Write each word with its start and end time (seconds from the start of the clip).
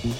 You're 0.00 0.14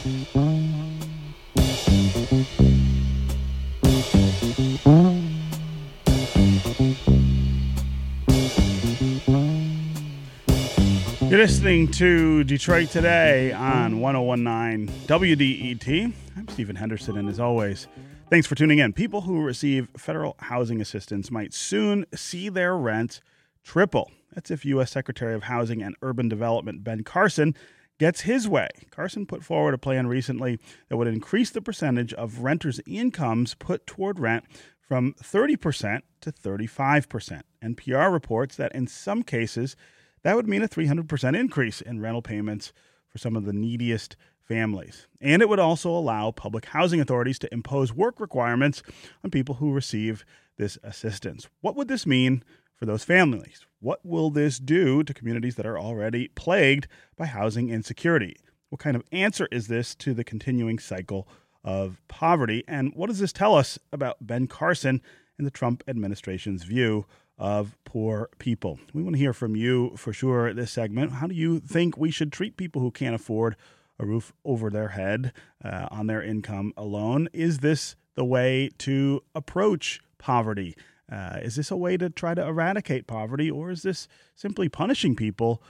listening 11.30 11.92
to 11.92 12.42
Detroit 12.42 12.90
Today 12.90 13.52
on 13.52 14.00
1019 14.00 14.88
WDET. 15.06 16.12
I'm 16.36 16.48
Stephen 16.48 16.74
Henderson, 16.74 17.16
and 17.16 17.28
as 17.28 17.38
always, 17.38 17.86
thanks 18.30 18.48
for 18.48 18.56
tuning 18.56 18.80
in. 18.80 18.92
People 18.92 19.20
who 19.20 19.44
receive 19.44 19.88
federal 19.96 20.34
housing 20.40 20.80
assistance 20.80 21.30
might 21.30 21.54
soon 21.54 22.04
see 22.12 22.48
their 22.48 22.76
rent 22.76 23.20
triple. 23.62 24.10
That's 24.34 24.50
if 24.50 24.64
U.S. 24.64 24.90
Secretary 24.90 25.36
of 25.36 25.44
Housing 25.44 25.84
and 25.84 25.94
Urban 26.02 26.28
Development 26.28 26.82
Ben 26.82 27.04
Carson 27.04 27.54
gets 27.98 28.22
his 28.22 28.48
way. 28.48 28.68
Carson 28.90 29.26
put 29.26 29.44
forward 29.44 29.74
a 29.74 29.78
plan 29.78 30.06
recently 30.06 30.58
that 30.88 30.96
would 30.96 31.08
increase 31.08 31.50
the 31.50 31.60
percentage 31.60 32.12
of 32.14 32.40
renters' 32.40 32.80
incomes 32.86 33.54
put 33.54 33.86
toward 33.86 34.18
rent 34.18 34.44
from 34.80 35.14
30% 35.22 36.02
to 36.20 36.32
35%. 36.32 37.42
NPR 37.62 38.12
reports 38.12 38.56
that 38.56 38.74
in 38.74 38.86
some 38.86 39.22
cases, 39.22 39.76
that 40.22 40.34
would 40.34 40.48
mean 40.48 40.62
a 40.62 40.68
300% 40.68 41.38
increase 41.38 41.80
in 41.80 42.00
rental 42.00 42.22
payments 42.22 42.72
for 43.08 43.18
some 43.18 43.36
of 43.36 43.44
the 43.44 43.52
neediest 43.52 44.16
families. 44.48 45.06
And 45.20 45.42
it 45.42 45.48
would 45.48 45.58
also 45.58 45.90
allow 45.90 46.30
public 46.30 46.66
housing 46.66 47.00
authorities 47.00 47.38
to 47.40 47.52
impose 47.52 47.92
work 47.92 48.18
requirements 48.18 48.82
on 49.22 49.30
people 49.30 49.56
who 49.56 49.72
receive 49.72 50.24
this 50.56 50.78
assistance. 50.82 51.48
What 51.60 51.76
would 51.76 51.88
this 51.88 52.06
mean 52.06 52.42
for 52.74 52.86
those 52.86 53.04
families? 53.04 53.66
What 53.80 54.04
will 54.04 54.30
this 54.30 54.58
do 54.58 55.02
to 55.02 55.14
communities 55.14 55.54
that 55.56 55.66
are 55.66 55.78
already 55.78 56.28
plagued 56.28 56.88
by 57.16 57.26
housing 57.26 57.70
insecurity? 57.70 58.36
What 58.70 58.80
kind 58.80 58.96
of 58.96 59.04
answer 59.12 59.48
is 59.50 59.68
this 59.68 59.94
to 59.96 60.14
the 60.14 60.24
continuing 60.24 60.78
cycle 60.78 61.28
of 61.64 62.00
poverty? 62.08 62.64
And 62.66 62.92
what 62.94 63.06
does 63.06 63.18
this 63.18 63.32
tell 63.32 63.54
us 63.54 63.78
about 63.92 64.26
Ben 64.26 64.46
Carson 64.46 65.00
and 65.38 65.46
the 65.46 65.52
Trump 65.52 65.84
administration's 65.86 66.64
view 66.64 67.06
of 67.38 67.76
poor 67.84 68.28
people. 68.38 68.78
We 68.92 69.02
want 69.02 69.14
to 69.14 69.20
hear 69.20 69.32
from 69.32 69.54
you 69.54 69.92
for 69.96 70.12
sure 70.12 70.52
this 70.52 70.72
segment. 70.72 71.12
How 71.12 71.28
do 71.28 71.34
you 71.34 71.60
think 71.60 71.96
we 71.96 72.10
should 72.10 72.32
treat 72.32 72.56
people 72.56 72.82
who 72.82 72.90
can't 72.90 73.14
afford 73.14 73.56
a 73.98 74.06
roof 74.06 74.32
over 74.44 74.70
their 74.70 74.88
head 74.88 75.32
uh, 75.64 75.86
on 75.90 76.08
their 76.08 76.22
income 76.22 76.72
alone? 76.76 77.28
Is 77.32 77.58
this 77.58 77.96
the 78.14 78.24
way 78.24 78.70
to 78.78 79.22
approach 79.34 80.00
poverty? 80.18 80.76
Uh, 81.10 81.38
is 81.42 81.56
this 81.56 81.70
a 81.70 81.76
way 81.76 81.96
to 81.96 82.10
try 82.10 82.34
to 82.34 82.46
eradicate 82.46 83.06
poverty, 83.06 83.50
or 83.50 83.70
is 83.70 83.82
this 83.82 84.08
simply 84.34 84.68
punishing 84.68 85.16
people 85.16 85.62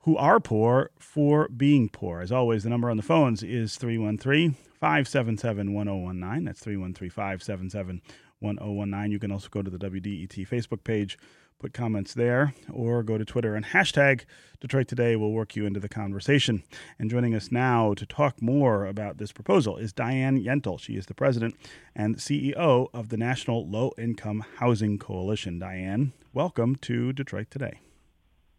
who 0.00 0.16
are 0.16 0.38
poor 0.38 0.90
for 0.98 1.48
being 1.48 1.88
poor? 1.88 2.20
As 2.20 2.30
always, 2.30 2.62
the 2.62 2.70
number 2.70 2.88
on 2.88 2.96
the 2.96 3.02
phones 3.02 3.42
is 3.42 3.76
313 3.76 4.56
577 4.78 5.72
1019. 5.74 6.44
That's 6.44 6.60
313 6.60 7.10
577 7.10 8.02
1019. 8.38 9.10
You 9.10 9.18
can 9.18 9.32
also 9.32 9.48
go 9.50 9.62
to 9.62 9.70
the 9.70 9.78
WDET 9.78 10.48
Facebook 10.48 10.84
page, 10.84 11.18
put 11.58 11.72
comments 11.72 12.12
there, 12.14 12.54
or 12.70 13.02
go 13.02 13.16
to 13.16 13.24
Twitter 13.24 13.54
and 13.54 13.66
hashtag 13.66 14.24
Detroit 14.60 14.88
Today 14.88 15.16
will 15.16 15.32
work 15.32 15.56
you 15.56 15.64
into 15.64 15.80
the 15.80 15.88
conversation. 15.88 16.62
And 16.98 17.10
joining 17.10 17.34
us 17.34 17.50
now 17.50 17.94
to 17.94 18.04
talk 18.04 18.42
more 18.42 18.84
about 18.84 19.18
this 19.18 19.32
proposal 19.32 19.76
is 19.76 19.92
Diane 19.92 20.42
Yentel. 20.42 20.78
She 20.78 20.96
is 20.96 21.06
the 21.06 21.14
president 21.14 21.54
and 21.94 22.16
CEO 22.16 22.88
of 22.92 23.08
the 23.08 23.16
National 23.16 23.68
Low 23.68 23.92
Income 23.96 24.44
Housing 24.58 24.98
Coalition. 24.98 25.58
Diane, 25.58 26.12
welcome 26.34 26.76
to 26.76 27.12
Detroit 27.12 27.50
Today. 27.50 27.80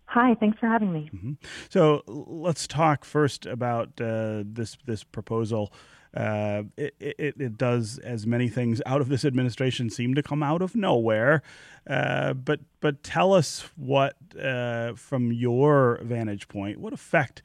Hi, 0.06 0.36
thanks 0.36 0.58
for 0.58 0.68
having 0.68 0.92
me. 0.92 1.10
Mm-hmm. 1.14 1.34
So 1.70 2.02
let's 2.08 2.66
talk 2.66 3.06
first 3.06 3.46
about 3.46 4.00
uh, 4.02 4.44
this 4.46 4.78
this 4.86 5.04
proposal. 5.04 5.72
Uh, 6.16 6.64
it, 6.78 6.96
it, 7.00 7.36
it, 7.40 7.58
does, 7.58 8.00
as 8.00 8.26
many 8.26 8.48
things 8.48 8.82
out 8.86 9.02
of 9.02 9.10
this 9.10 9.26
administration, 9.26 9.90
seem 9.90 10.16
to 10.16 10.24
come 10.24 10.42
out 10.42 10.62
of 10.62 10.76
nowhere. 10.76 11.42
Uh, 11.90 12.34
but 12.34 12.60
but 12.80 13.04
tell 13.04 13.34
us 13.34 13.70
what, 13.76 14.16
uh, 14.42 14.94
from 14.94 15.32
your 15.32 16.00
vantage 16.04 16.48
point, 16.48 16.80
what 16.80 16.94
effect 16.94 17.42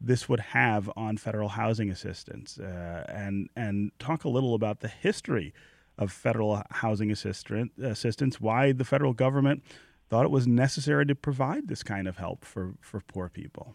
this 0.00 0.28
would 0.28 0.40
have 0.40 0.90
on 0.96 1.16
federal 1.16 1.50
housing 1.50 1.90
assistance, 1.90 2.58
uh, 2.58 3.04
and 3.08 3.48
and 3.56 3.92
talk 3.98 4.24
a 4.24 4.28
little 4.28 4.54
about 4.54 4.80
the 4.80 4.88
history 4.88 5.54
of 5.98 6.12
federal 6.12 6.62
housing 6.70 7.10
assistance, 7.10 7.72
assistance, 7.82 8.40
why 8.40 8.72
the 8.72 8.84
federal 8.84 9.12
government 9.12 9.62
thought 10.08 10.24
it 10.24 10.30
was 10.30 10.46
necessary 10.46 11.06
to 11.06 11.14
provide 11.14 11.68
this 11.68 11.82
kind 11.82 12.06
of 12.06 12.18
help 12.18 12.44
for, 12.44 12.74
for 12.80 13.00
poor 13.00 13.28
people. 13.28 13.74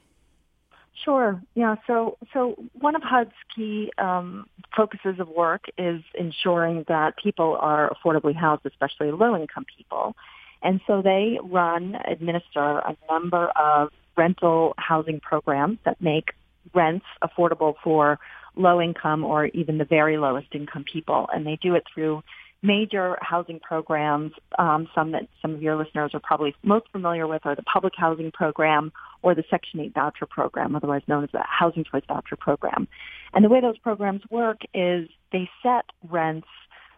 Sure. 1.04 1.42
Yeah. 1.56 1.76
So, 1.88 2.18
so 2.34 2.56
one 2.80 2.96
of 2.96 3.02
HUD's 3.02 3.32
key 3.56 3.92
um, 3.98 4.46
focuses 4.76 5.20
of 5.20 5.30
work 5.30 5.66
is 5.78 6.02
ensuring 6.14 6.86
that 6.88 7.18
people 7.18 7.58
are 7.60 7.92
affordably 7.92 8.36
housed, 8.36 8.66
especially 8.66 9.12
low-income 9.12 9.66
people. 9.78 10.16
And 10.62 10.80
so 10.86 11.02
they 11.02 11.40
run, 11.42 11.98
administer 12.08 12.80
a 12.80 12.96
number 13.10 13.48
of 13.50 13.90
rental 14.16 14.76
housing 14.78 15.20
programs 15.20 15.80
that 15.86 16.00
make 16.02 16.34
rents 16.74 17.06
affordable 17.24 17.74
for 17.84 18.20
low-income 18.56 19.24
or 19.24 19.46
even 19.48 19.80
the 19.80 19.86
very 19.86 20.18
lowest 20.18 20.48
income 20.54 20.84
people. 20.84 21.28
And 21.34 21.48
they 21.48 21.58
do 21.62 21.74
it 21.74 21.84
through 21.92 22.22
major 22.64 23.18
housing 23.22 23.60
programs. 23.60 24.32
Um, 24.58 24.88
some 24.94 25.12
that 25.12 25.28
some 25.42 25.54
of 25.54 25.62
your 25.62 25.76
listeners 25.76 26.12
are 26.14 26.20
probably 26.20 26.56
most 26.64 26.88
familiar 26.92 27.28
with 27.28 27.46
are 27.46 27.56
the 27.56 27.64
public 27.64 27.94
housing 27.98 28.32
program 28.32 28.92
or 29.22 29.36
the 29.36 29.44
Section 29.50 29.80
8 29.80 29.94
voucher 29.94 30.26
program, 30.26 30.76
otherwise 30.76 31.02
known 31.08 31.24
as 31.24 31.30
the 31.32 31.44
Housing 31.48 31.84
Choice 31.84 32.04
Voucher 32.08 32.36
Program. 32.36 32.88
And 33.34 33.46
the 33.46 33.50
way 33.50 33.62
those 33.62 33.78
programs 33.78 34.22
work 34.30 34.62
is 34.74 35.10
they 35.32 35.50
set 35.64 35.86
rents 36.10 36.48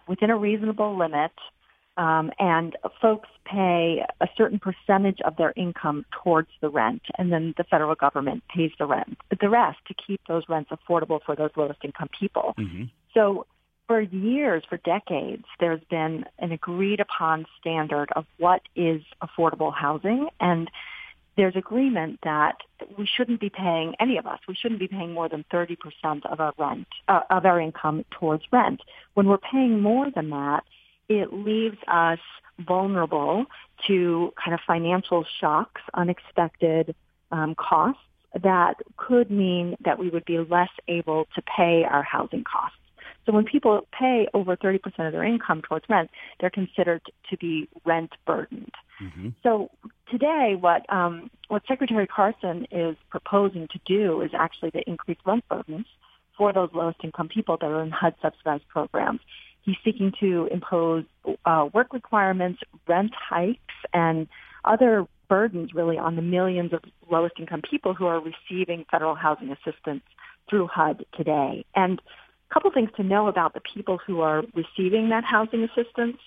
within 0.08 0.30
a 0.30 0.38
reasonable 0.38 0.98
limit 0.98 1.32
um, 1.98 2.32
and 2.40 2.76
folks 3.02 3.30
pay 3.46 4.04
a 4.20 4.28
certain 4.36 4.60
percentage 4.60 5.20
of 5.26 5.36
their 5.38 5.54
income 5.56 6.06
towards 6.24 6.50
the 6.62 6.70
rent, 6.70 7.04
and 7.18 7.32
then 7.32 7.54
the 7.58 7.64
federal 7.64 7.94
government 7.94 8.44
pays 8.54 8.72
the 8.80 8.86
rent, 8.86 9.18
but 9.30 9.40
the 9.40 9.50
rest 9.50 9.78
to 9.88 9.94
keep 9.94 10.20
those 10.28 10.44
rents 10.50 10.72
affordable 10.72 11.20
for 11.24 11.36
those 11.36 11.52
lowest 11.56 11.80
income 11.84 12.10
people. 12.20 12.56
Mm-hmm. 12.58 12.86
So 13.14 13.46
for 13.94 14.02
years, 14.02 14.64
for 14.68 14.78
decades, 14.78 15.44
there's 15.60 15.84
been 15.92 16.26
an 16.40 16.52
agreed 16.52 17.00
upon 17.00 17.46
standard 17.60 18.10
of 18.16 18.26
what 18.40 18.64
is 18.76 19.04
affordable 19.22 19.72
housing 19.72 20.30
and 20.40 20.72
there's 21.38 21.56
agreement 21.56 22.18
that 22.24 22.56
we 22.98 23.06
shouldn't 23.06 23.40
be 23.40 23.52
paying 23.52 23.94
any 24.00 24.18
of 24.18 24.26
us. 24.26 24.40
We 24.48 24.56
shouldn't 24.56 24.80
be 24.80 24.88
paying 24.88 25.14
more 25.14 25.30
than 25.30 25.46
30% 25.54 25.78
of 26.26 26.40
our 26.40 26.54
rent, 26.58 26.88
uh, 27.08 27.20
of 27.30 27.46
our 27.46 27.60
income 27.60 28.04
towards 28.10 28.42
rent. 28.52 28.82
When 29.14 29.28
we're 29.28 29.38
paying 29.38 29.80
more 29.80 30.10
than 30.10 30.32
that, 30.32 30.64
it 31.08 31.32
leaves 31.32 31.78
us 31.88 32.20
vulnerable 32.58 33.46
to 33.86 34.34
kind 34.44 34.56
of 34.56 34.60
financial 34.66 35.24
shocks, 35.40 35.82
unexpected 35.94 36.96
um, 37.32 37.54
costs 37.54 38.02
that 38.42 38.78
could 38.98 39.30
mean 39.30 39.76
that 39.86 40.00
we 40.00 40.10
would 40.10 40.26
be 40.26 40.40
less 40.40 40.72
able 40.88 41.28
to 41.36 41.44
pay 41.44 41.84
our 41.84 42.02
housing 42.02 42.44
costs. 42.44 42.78
So 43.26 43.32
when 43.32 43.46
people 43.46 43.88
pay 43.98 44.28
over 44.34 44.56
30% 44.56 44.80
of 44.86 45.14
their 45.14 45.24
income 45.24 45.62
towards 45.62 45.86
rent, 45.90 46.10
they're 46.40 46.50
considered 46.50 47.02
to 47.30 47.38
be 47.38 47.70
rent 47.86 48.12
burdened. 48.26 48.74
Mm-hmm. 49.02 49.30
So 49.42 49.72
today, 50.10 50.56
what 50.60 50.92
um, 50.94 51.30
what 51.48 51.64
Secretary 51.68 52.08
Carson 52.08 52.68
is 52.72 52.96
proposing 53.10 53.68
to 53.70 53.80
do 53.86 54.22
is 54.22 54.32
actually 54.38 54.72
to 54.72 54.82
increase 54.88 55.18
rent 55.26 55.44
burdens 55.50 55.86
for 56.38 56.52
those 56.52 56.70
lowest 56.74 57.00
income 57.04 57.30
people 57.30 57.58
that 57.60 57.68
are 57.68 57.84
in 57.84 57.92
HUD 57.92 58.16
subsidized 58.22 58.68
programs. 58.68 59.20
He's 59.62 59.78
seeking 59.84 60.12
to 60.20 60.50
impose 60.52 61.06
uh, 61.46 61.70
work 61.74 61.94
requirements, 61.94 62.60
rent 62.88 63.12
hikes, 63.16 63.74
and 63.94 64.28
other 64.66 65.08
burdens 65.30 65.74
really 65.74 65.98
on 65.98 66.16
the 66.16 66.22
millions 66.22 66.74
of 66.74 66.82
lowest 67.10 67.36
income 67.40 67.62
people 67.70 67.94
who 67.94 68.06
are 68.06 68.20
receiving 68.20 68.86
federal 68.92 69.16
housing 69.16 69.52
assistance 69.52 70.04
through 70.50 70.68
HUD 70.68 71.06
today. 71.16 71.66
And 71.76 72.02
couple 72.54 72.72
things 72.72 72.90
to 72.98 73.04
know 73.04 73.28
about 73.28 73.54
the 73.54 73.62
people 73.62 73.98
who 74.06 74.22
are 74.22 74.44
receiving 74.54 75.10
that 75.10 75.24
housing 75.24 75.64
assistance. 75.64 76.18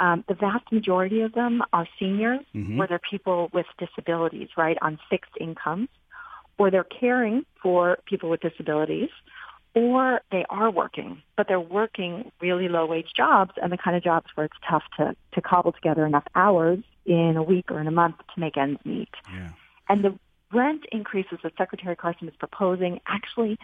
Um, 0.00 0.24
the 0.28 0.34
vast 0.34 0.70
majority 0.72 1.20
of 1.20 1.32
them 1.32 1.62
are 1.72 1.86
seniors, 1.98 2.40
mm-hmm. 2.54 2.80
or 2.80 2.86
they're 2.86 3.00
people 3.10 3.50
with 3.52 3.66
disabilities, 3.78 4.48
right, 4.56 4.78
on 4.80 4.98
fixed 5.10 5.32
incomes, 5.40 5.88
or 6.58 6.70
they're 6.70 6.84
caring 6.84 7.44
for 7.62 7.98
people 8.06 8.30
with 8.30 8.40
disabilities, 8.40 9.10
or 9.74 10.20
they 10.30 10.44
are 10.50 10.70
working, 10.70 11.22
but 11.36 11.48
they're 11.48 11.60
working 11.60 12.30
really 12.40 12.68
low 12.68 12.86
wage 12.86 13.10
jobs 13.16 13.52
and 13.62 13.72
the 13.72 13.78
kind 13.78 13.96
of 13.96 14.02
jobs 14.02 14.26
where 14.34 14.46
it's 14.46 14.56
tough 14.68 14.84
to, 14.98 15.14
to 15.34 15.40
cobble 15.40 15.72
together 15.72 16.06
enough 16.06 16.24
hours 16.34 16.78
in 17.06 17.36
a 17.36 17.42
week 17.42 17.70
or 17.70 17.80
in 17.80 17.86
a 17.86 17.92
month 17.92 18.16
to 18.34 18.40
make 18.40 18.56
ends 18.56 18.80
meet. 18.84 19.08
Yeah. 19.32 19.50
And 19.88 20.04
the 20.04 20.18
rent 20.52 20.84
increases 20.92 21.38
that 21.42 21.52
Secretary 21.56 21.96
Carson 21.96 22.28
is 22.28 22.34
proposing 22.38 23.00
actually 23.06 23.58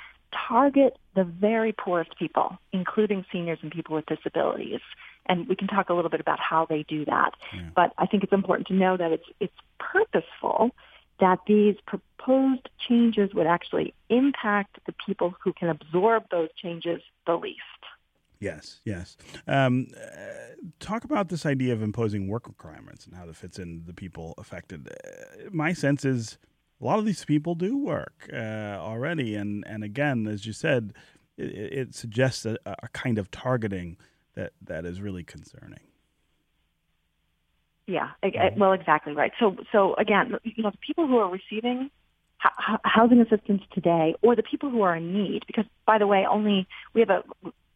target 0.48 0.98
the 1.14 1.24
very 1.24 1.72
poorest 1.72 2.18
people, 2.18 2.58
including 2.72 3.24
seniors 3.32 3.58
and 3.62 3.70
people 3.70 3.94
with 3.96 4.06
disabilities. 4.06 4.80
And 5.26 5.46
we 5.48 5.56
can 5.56 5.68
talk 5.68 5.90
a 5.90 5.94
little 5.94 6.10
bit 6.10 6.20
about 6.20 6.38
how 6.40 6.66
they 6.66 6.84
do 6.84 7.04
that. 7.04 7.32
Yeah. 7.54 7.68
But 7.74 7.92
I 7.98 8.06
think 8.06 8.22
it's 8.22 8.32
important 8.32 8.66
to 8.68 8.74
know 8.74 8.96
that 8.96 9.12
it's 9.12 9.26
it's 9.40 9.54
purposeful 9.78 10.70
that 11.20 11.40
these 11.46 11.76
proposed 11.86 12.68
changes 12.88 13.34
would 13.34 13.46
actually 13.46 13.92
impact 14.08 14.78
the 14.86 14.94
people 15.04 15.34
who 15.42 15.52
can 15.52 15.68
absorb 15.68 16.24
those 16.30 16.48
changes 16.62 17.02
the 17.26 17.34
least. 17.34 17.58
Yes, 18.40 18.80
yes. 18.84 19.16
Um, 19.48 19.88
uh, 19.96 20.54
talk 20.78 21.02
about 21.04 21.28
this 21.28 21.44
idea 21.44 21.72
of 21.72 21.82
imposing 21.82 22.28
work 22.28 22.46
requirements 22.46 23.04
and 23.04 23.16
how 23.16 23.26
that 23.26 23.34
fits 23.34 23.58
in 23.58 23.82
the 23.86 23.92
people 23.92 24.34
affected. 24.38 24.88
Uh, 24.88 25.50
my 25.50 25.72
sense 25.72 26.04
is 26.04 26.38
a 26.80 26.84
lot 26.84 26.98
of 26.98 27.04
these 27.04 27.24
people 27.24 27.54
do 27.54 27.76
work 27.76 28.28
uh, 28.32 28.36
already, 28.80 29.34
and 29.34 29.64
and 29.66 29.82
again, 29.82 30.26
as 30.26 30.46
you 30.46 30.52
said, 30.52 30.92
it, 31.36 31.50
it 31.54 31.94
suggests 31.94 32.46
a, 32.46 32.56
a, 32.64 32.88
kind 32.92 33.18
of 33.18 33.30
targeting 33.30 33.96
that 34.34 34.52
that 34.62 34.84
is 34.84 35.00
really 35.00 35.24
concerning. 35.24 35.80
Yeah, 37.86 38.10
mm-hmm. 38.22 38.60
well, 38.60 38.72
exactly 38.72 39.14
right. 39.14 39.32
So 39.40 39.56
so 39.72 39.94
again, 39.94 40.36
you 40.44 40.62
know, 40.62 40.70
the 40.70 40.78
people 40.78 41.06
who 41.06 41.18
are 41.18 41.30
receiving 41.30 41.90
housing 42.84 43.20
assistance 43.20 43.62
today, 43.72 44.14
or 44.22 44.36
the 44.36 44.44
people 44.44 44.70
who 44.70 44.82
are 44.82 44.94
in 44.96 45.12
need, 45.12 45.42
because 45.46 45.64
by 45.86 45.98
the 45.98 46.06
way, 46.06 46.24
only 46.30 46.68
we 46.94 47.00
have 47.00 47.10
a 47.10 47.22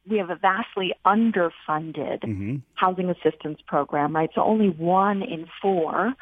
we 0.09 0.19
have 0.19 0.31
a 0.31 0.37
vastly 0.37 0.93
underfunded 1.07 2.21
mm-hmm. 2.23 2.57
housing 2.75 3.11
assistance 3.11 3.59
program, 3.67 4.15
right? 4.15 4.31
So 4.35 4.43
only 4.43 4.69
one 4.69 5.23
in 5.23 5.47
four 5.61 6.15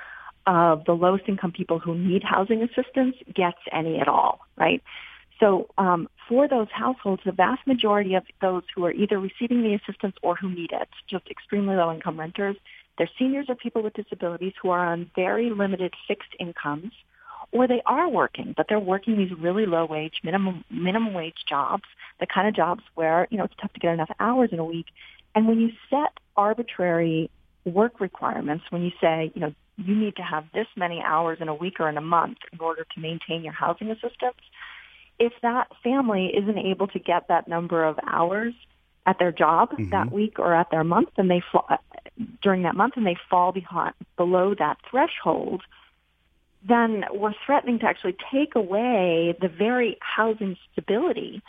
of 0.46 0.84
the 0.84 0.92
lowest 0.92 1.24
income 1.28 1.52
people 1.52 1.78
who 1.78 1.94
need 1.94 2.22
housing 2.22 2.62
assistance 2.62 3.16
gets 3.34 3.58
any 3.72 3.98
at 3.98 4.08
all, 4.08 4.40
right? 4.56 4.82
So 5.38 5.68
um, 5.78 6.08
for 6.28 6.46
those 6.48 6.68
households, 6.70 7.22
the 7.24 7.32
vast 7.32 7.66
majority 7.66 8.14
of 8.14 8.24
those 8.40 8.62
who 8.74 8.84
are 8.84 8.92
either 8.92 9.18
receiving 9.18 9.62
the 9.62 9.74
assistance 9.74 10.14
or 10.22 10.36
who 10.36 10.50
need 10.50 10.70
it, 10.72 10.88
just 11.08 11.28
extremely 11.30 11.76
low 11.76 11.92
income 11.92 12.20
renters, 12.20 12.56
they're 12.98 13.10
seniors 13.18 13.46
or 13.48 13.54
people 13.54 13.82
with 13.82 13.94
disabilities 13.94 14.52
who 14.60 14.70
are 14.70 14.84
on 14.92 15.10
very 15.16 15.50
limited 15.50 15.94
fixed 16.06 16.34
incomes 16.38 16.92
or 17.52 17.66
they 17.66 17.82
are 17.86 18.08
working, 18.08 18.54
but 18.56 18.66
they're 18.68 18.78
working 18.78 19.16
these 19.16 19.32
really 19.38 19.66
low 19.66 19.84
wage, 19.84 20.20
minimum 20.22 20.64
minimum 20.70 21.14
wage 21.14 21.44
jobs, 21.48 21.84
the 22.20 22.26
kind 22.26 22.46
of 22.46 22.54
jobs 22.54 22.82
where, 22.94 23.26
you 23.30 23.38
know, 23.38 23.44
it's 23.44 23.54
tough 23.60 23.72
to 23.72 23.80
get 23.80 23.92
enough 23.92 24.10
hours 24.20 24.50
in 24.52 24.58
a 24.58 24.64
week. 24.64 24.86
And 25.34 25.48
when 25.48 25.58
you 25.58 25.70
set 25.88 26.12
arbitrary 26.36 27.30
work 27.64 28.00
requirements, 28.00 28.64
when 28.70 28.82
you 28.82 28.92
say, 29.00 29.32
you 29.34 29.40
know, 29.40 29.54
you 29.84 29.94
need 29.96 30.16
to 30.16 30.22
have 30.22 30.44
this 30.52 30.66
many 30.76 31.02
hours 31.02 31.38
in 31.40 31.48
a 31.48 31.54
week 31.54 31.80
or 31.80 31.88
in 31.88 31.96
a 31.96 32.02
month 32.02 32.38
in 32.52 32.60
order 32.60 32.86
to 32.94 33.00
maintain 33.00 33.42
your 33.42 33.52
housing 33.52 33.90
assistance, 33.90 34.38
if 35.18 35.32
that 35.42 35.68
family 35.82 36.32
isn't 36.34 36.58
able 36.58 36.86
to 36.88 36.98
get 36.98 37.28
that 37.28 37.48
number 37.48 37.84
of 37.84 37.98
hours 38.06 38.54
at 39.06 39.18
their 39.18 39.32
job 39.32 39.70
mm-hmm. 39.70 39.90
that 39.90 40.12
week 40.12 40.38
or 40.38 40.54
at 40.54 40.70
their 40.70 40.84
month, 40.84 41.10
and 41.16 41.30
they 41.30 41.42
fall, 41.52 41.68
during 42.42 42.62
that 42.62 42.74
month, 42.74 42.96
and 42.96 43.06
they 43.06 43.16
fall 43.28 43.52
behind 43.52 43.94
below 44.16 44.54
that 44.54 44.78
threshold, 44.90 45.62
then 46.66 47.04
we're 47.12 47.34
threatening 47.46 47.78
to 47.78 47.86
actually 47.86 48.16
take 48.30 48.54
away 48.54 49.34
the 49.40 49.48
very 49.48 49.96
housing 50.00 50.56
stability 50.72 51.42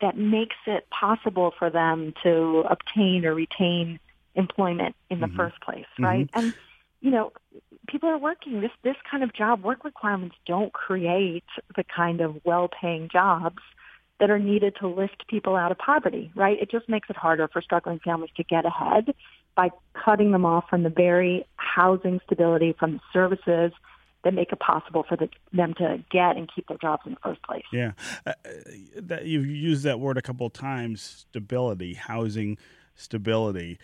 that 0.00 0.16
makes 0.16 0.56
it 0.66 0.88
possible 0.90 1.52
for 1.58 1.70
them 1.70 2.14
to 2.22 2.64
obtain 2.68 3.24
or 3.24 3.34
retain 3.34 3.98
employment 4.34 4.96
in 5.10 5.20
the 5.20 5.26
mm-hmm. 5.26 5.36
first 5.36 5.60
place, 5.60 5.86
right? 5.98 6.26
Mm-hmm. 6.32 6.46
And 6.46 6.54
you 7.00 7.10
know, 7.10 7.32
people 7.86 8.08
are 8.08 8.18
working 8.18 8.60
this 8.60 8.70
this 8.82 8.96
kind 9.10 9.22
of 9.22 9.32
job 9.32 9.62
work 9.62 9.84
requirements 9.84 10.36
don't 10.46 10.72
create 10.72 11.44
the 11.76 11.84
kind 11.84 12.20
of 12.20 12.36
well-paying 12.44 13.08
jobs 13.12 13.62
that 14.20 14.30
are 14.30 14.38
needed 14.38 14.76
to 14.80 14.86
lift 14.86 15.26
people 15.28 15.56
out 15.56 15.72
of 15.72 15.78
poverty, 15.78 16.30
right? 16.36 16.56
It 16.60 16.70
just 16.70 16.88
makes 16.88 17.10
it 17.10 17.16
harder 17.16 17.48
for 17.48 17.60
struggling 17.60 17.98
families 17.98 18.30
to 18.36 18.44
get 18.44 18.64
ahead 18.64 19.12
by 19.56 19.70
cutting 20.04 20.30
them 20.32 20.44
off 20.44 20.64
from 20.70 20.82
the 20.82 20.88
very 20.88 21.46
housing 21.56 22.20
stability, 22.24 22.74
from 22.78 22.94
the 22.94 23.00
services 23.12 23.72
that 24.22 24.32
make 24.32 24.52
it 24.52 24.58
possible 24.58 25.04
for 25.06 25.16
the, 25.16 25.28
them 25.52 25.74
to 25.74 26.02
get 26.10 26.36
and 26.36 26.50
keep 26.52 26.66
their 26.68 26.78
jobs 26.78 27.02
in 27.06 27.12
the 27.12 27.18
first 27.22 27.42
place. 27.42 27.64
Yeah, 27.72 27.92
uh, 28.26 28.32
that 28.96 29.26
you've 29.26 29.46
used 29.46 29.84
that 29.84 30.00
word 30.00 30.16
a 30.16 30.22
couple 30.22 30.46
of 30.46 30.52
times: 30.52 31.26
stability, 31.28 31.94
housing 31.94 32.56
stability. 32.94 33.78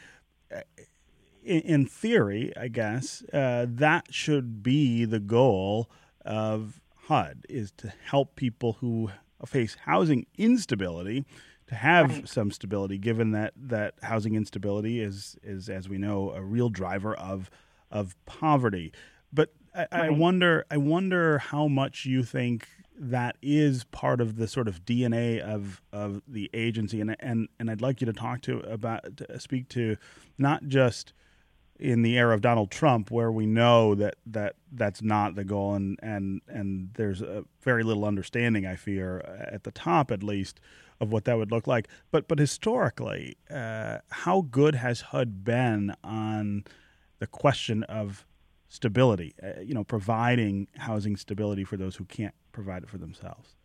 In, 1.42 1.60
in 1.60 1.86
theory, 1.86 2.52
I 2.56 2.68
guess 2.68 3.22
uh, 3.32 3.66
that 3.68 4.12
should 4.12 4.62
be 4.62 5.04
the 5.04 5.20
goal 5.20 5.90
of 6.24 6.80
HUD: 7.06 7.46
is 7.48 7.72
to 7.78 7.92
help 8.04 8.36
people 8.36 8.74
who 8.80 9.10
face 9.46 9.76
housing 9.84 10.26
instability 10.36 11.24
to 11.70 11.74
have 11.76 12.10
right. 12.10 12.28
some 12.28 12.50
stability, 12.50 12.98
given 12.98 13.30
that 13.30 13.54
that 13.56 13.94
housing 14.02 14.34
instability 14.34 15.00
is 15.00 15.36
is, 15.42 15.68
as 15.68 15.88
we 15.88 15.98
know, 15.98 16.32
a 16.32 16.42
real 16.42 16.68
driver 16.68 17.14
of 17.14 17.48
of 17.90 18.16
poverty. 18.26 18.92
But 19.32 19.54
I, 19.74 19.80
right. 19.80 19.88
I 19.92 20.10
wonder, 20.10 20.66
I 20.70 20.76
wonder 20.76 21.38
how 21.38 21.68
much 21.68 22.04
you 22.04 22.24
think 22.24 22.68
that 22.98 23.36
is 23.40 23.84
part 23.84 24.20
of 24.20 24.36
the 24.36 24.48
sort 24.48 24.66
of 24.68 24.84
DNA 24.84 25.40
of 25.40 25.80
of 25.92 26.22
the 26.26 26.50
agency, 26.52 27.00
and 27.00 27.16
and 27.20 27.48
and 27.58 27.70
I'd 27.70 27.80
like 27.80 28.00
you 28.00 28.06
to 28.06 28.12
talk 28.12 28.42
to 28.42 28.58
about 28.60 29.16
to 29.18 29.38
speak 29.38 29.68
to 29.70 29.96
not 30.38 30.66
just 30.66 31.12
in 31.80 32.02
the 32.02 32.18
era 32.18 32.34
of 32.34 32.42
Donald 32.42 32.70
Trump, 32.70 33.10
where 33.10 33.32
we 33.32 33.46
know 33.46 33.94
that 33.94 34.16
that 34.26 34.54
that's 34.72 35.02
not 35.02 35.34
the 35.34 35.44
goal, 35.44 35.74
and 35.74 35.98
and 36.02 36.42
and 36.46 36.90
there's 36.94 37.22
very 37.62 37.82
little 37.82 38.04
understanding, 38.04 38.66
I 38.66 38.76
fear, 38.76 39.20
at 39.50 39.64
the 39.64 39.70
top 39.70 40.10
at 40.10 40.22
least, 40.22 40.60
of 41.00 41.10
what 41.10 41.24
that 41.24 41.38
would 41.38 41.50
look 41.50 41.66
like. 41.66 41.88
But 42.10 42.28
but 42.28 42.38
historically, 42.38 43.36
uh, 43.50 43.98
how 44.10 44.42
good 44.42 44.74
has 44.76 45.00
HUD 45.00 45.44
been 45.44 45.94
on 46.04 46.64
the 47.18 47.26
question 47.26 47.82
of 47.84 48.26
stability, 48.68 49.34
uh, 49.42 49.60
you 49.60 49.74
know, 49.74 49.84
providing 49.84 50.68
housing 50.76 51.16
stability 51.16 51.64
for 51.64 51.76
those 51.76 51.96
who 51.96 52.04
can't 52.04 52.34
provide 52.52 52.82
it 52.82 52.88
for 52.88 52.98
themselves? 52.98 53.56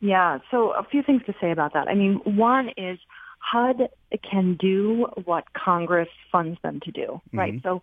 Yeah, 0.00 0.38
so 0.50 0.70
a 0.70 0.84
few 0.84 1.02
things 1.02 1.22
to 1.26 1.34
say 1.40 1.50
about 1.50 1.72
that. 1.74 1.88
I 1.88 1.94
mean, 1.94 2.20
one 2.24 2.70
is 2.76 2.98
HUD 3.50 3.88
can 4.28 4.56
do 4.60 5.06
what 5.24 5.44
Congress 5.52 6.08
funds 6.30 6.58
them 6.62 6.80
to 6.80 6.90
do, 6.90 7.20
right? 7.32 7.54
Mm-hmm. 7.54 7.68
So 7.68 7.82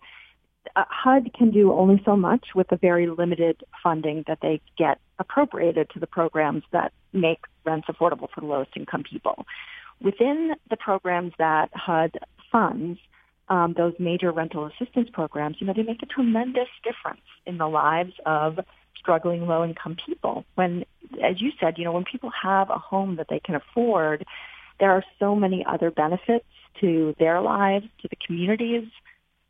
uh, 0.74 0.84
HUD 0.88 1.32
can 1.34 1.50
do 1.50 1.72
only 1.72 2.00
so 2.04 2.16
much 2.16 2.48
with 2.54 2.68
the 2.68 2.76
very 2.76 3.06
limited 3.08 3.62
funding 3.82 4.24
that 4.26 4.38
they 4.42 4.60
get 4.76 4.98
appropriated 5.18 5.90
to 5.90 6.00
the 6.00 6.06
programs 6.06 6.62
that 6.72 6.92
make 7.12 7.40
rents 7.64 7.88
affordable 7.88 8.28
for 8.32 8.40
the 8.40 8.46
lowest 8.46 8.70
income 8.76 9.02
people. 9.10 9.46
Within 10.00 10.52
the 10.68 10.76
programs 10.76 11.32
that 11.38 11.70
HUD 11.72 12.18
funds, 12.52 12.98
um, 13.48 13.74
those 13.76 13.94
major 13.98 14.32
rental 14.32 14.66
assistance 14.66 15.08
programs, 15.12 15.56
you 15.60 15.66
know, 15.66 15.72
they 15.74 15.82
make 15.82 16.02
a 16.02 16.06
tremendous 16.06 16.68
difference 16.82 17.26
in 17.46 17.58
the 17.58 17.68
lives 17.68 18.12
of 18.26 18.58
struggling 18.98 19.46
low 19.46 19.64
income 19.64 19.96
people. 20.04 20.44
When, 20.56 20.84
as 21.22 21.40
you 21.40 21.52
said, 21.60 21.74
you 21.78 21.84
know, 21.84 21.92
when 21.92 22.04
people 22.04 22.30
have 22.42 22.70
a 22.70 22.78
home 22.78 23.16
that 23.16 23.28
they 23.30 23.40
can 23.40 23.54
afford, 23.54 24.26
there 24.80 24.90
are 24.90 25.04
so 25.18 25.34
many 25.34 25.64
other 25.64 25.90
benefits 25.90 26.46
to 26.80 27.14
their 27.18 27.40
lives, 27.40 27.86
to 28.02 28.08
the 28.08 28.16
community's 28.16 28.88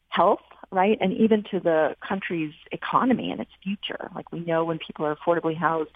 health, 0.09 0.41
right? 0.71 0.99
And 1.01 1.13
even 1.13 1.45
to 1.51 1.61
the 1.61 1.97
country's 2.07 2.55
economy 2.73 3.31
and 3.31 3.41
its 3.41 3.51
future. 3.63 4.11
Like 4.15 4.31
we 4.33 4.41
know 4.41 4.65
when 4.65 4.79
people 4.79 5.05
are 5.05 5.17
affordably 5.17 5.57
housed, 5.57 5.91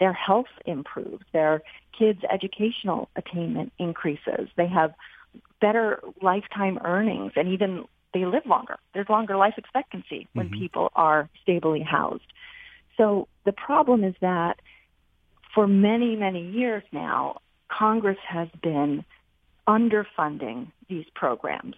their 0.00 0.12
health 0.12 0.46
improves, 0.66 1.24
their 1.32 1.62
kids' 1.96 2.20
educational 2.30 3.08
attainment 3.14 3.72
increases, 3.78 4.48
they 4.56 4.66
have 4.66 4.94
better 5.60 6.00
lifetime 6.20 6.78
earnings 6.84 7.32
and 7.36 7.48
even 7.48 7.84
they 8.12 8.24
live 8.24 8.44
longer. 8.44 8.76
There's 8.94 9.08
longer 9.08 9.36
life 9.36 9.54
expectancy 9.56 10.28
when 10.34 10.48
mm-hmm. 10.48 10.58
people 10.58 10.90
are 10.94 11.28
stably 11.42 11.80
housed. 11.80 12.24
So 12.96 13.28
the 13.44 13.52
problem 13.52 14.04
is 14.04 14.14
that 14.20 14.60
for 15.54 15.66
many, 15.66 16.16
many 16.16 16.50
years 16.50 16.82
now, 16.92 17.40
Congress 17.78 18.18
has 18.28 18.48
been 18.62 19.04
underfunding 19.66 20.72
these 20.88 21.06
programs. 21.14 21.76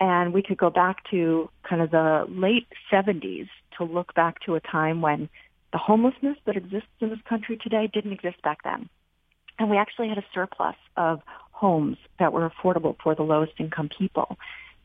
And 0.00 0.32
we 0.32 0.42
could 0.42 0.58
go 0.58 0.70
back 0.70 0.98
to 1.10 1.50
kind 1.68 1.82
of 1.82 1.90
the 1.90 2.26
late 2.28 2.68
70s 2.92 3.48
to 3.78 3.84
look 3.84 4.14
back 4.14 4.40
to 4.46 4.54
a 4.54 4.60
time 4.60 5.00
when 5.00 5.28
the 5.72 5.78
homelessness 5.78 6.36
that 6.46 6.56
exists 6.56 6.88
in 7.00 7.10
this 7.10 7.18
country 7.28 7.58
today 7.60 7.90
didn't 7.92 8.12
exist 8.12 8.40
back 8.42 8.62
then. 8.62 8.88
And 9.58 9.68
we 9.68 9.76
actually 9.76 10.08
had 10.08 10.18
a 10.18 10.24
surplus 10.32 10.76
of 10.96 11.20
homes 11.50 11.96
that 12.20 12.32
were 12.32 12.48
affordable 12.48 12.94
for 13.02 13.14
the 13.16 13.22
lowest 13.22 13.54
income 13.58 13.88
people. 13.96 14.36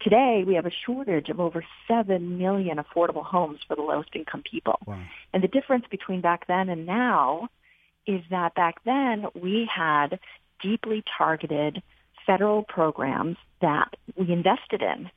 Today, 0.01 0.43
we 0.45 0.55
have 0.55 0.65
a 0.65 0.71
shortage 0.85 1.29
of 1.29 1.39
over 1.39 1.63
7 1.87 2.37
million 2.37 2.77
affordable 2.77 3.23
homes 3.23 3.59
for 3.67 3.75
the 3.75 3.83
lowest 3.83 4.09
income 4.15 4.43
people. 4.49 4.79
Wow. 4.85 4.99
And 5.31 5.43
the 5.43 5.47
difference 5.47 5.85
between 5.89 6.21
back 6.21 6.47
then 6.47 6.69
and 6.69 6.85
now 6.87 7.49
is 8.07 8.21
that 8.29 8.55
back 8.55 8.83
then 8.85 9.25
we 9.35 9.69
had 9.73 10.19
deeply 10.61 11.03
targeted 11.17 11.81
federal 12.25 12.63
programs 12.63 13.37
that 13.61 13.93
we 14.15 14.31
invested 14.31 14.81
in. 14.81 15.09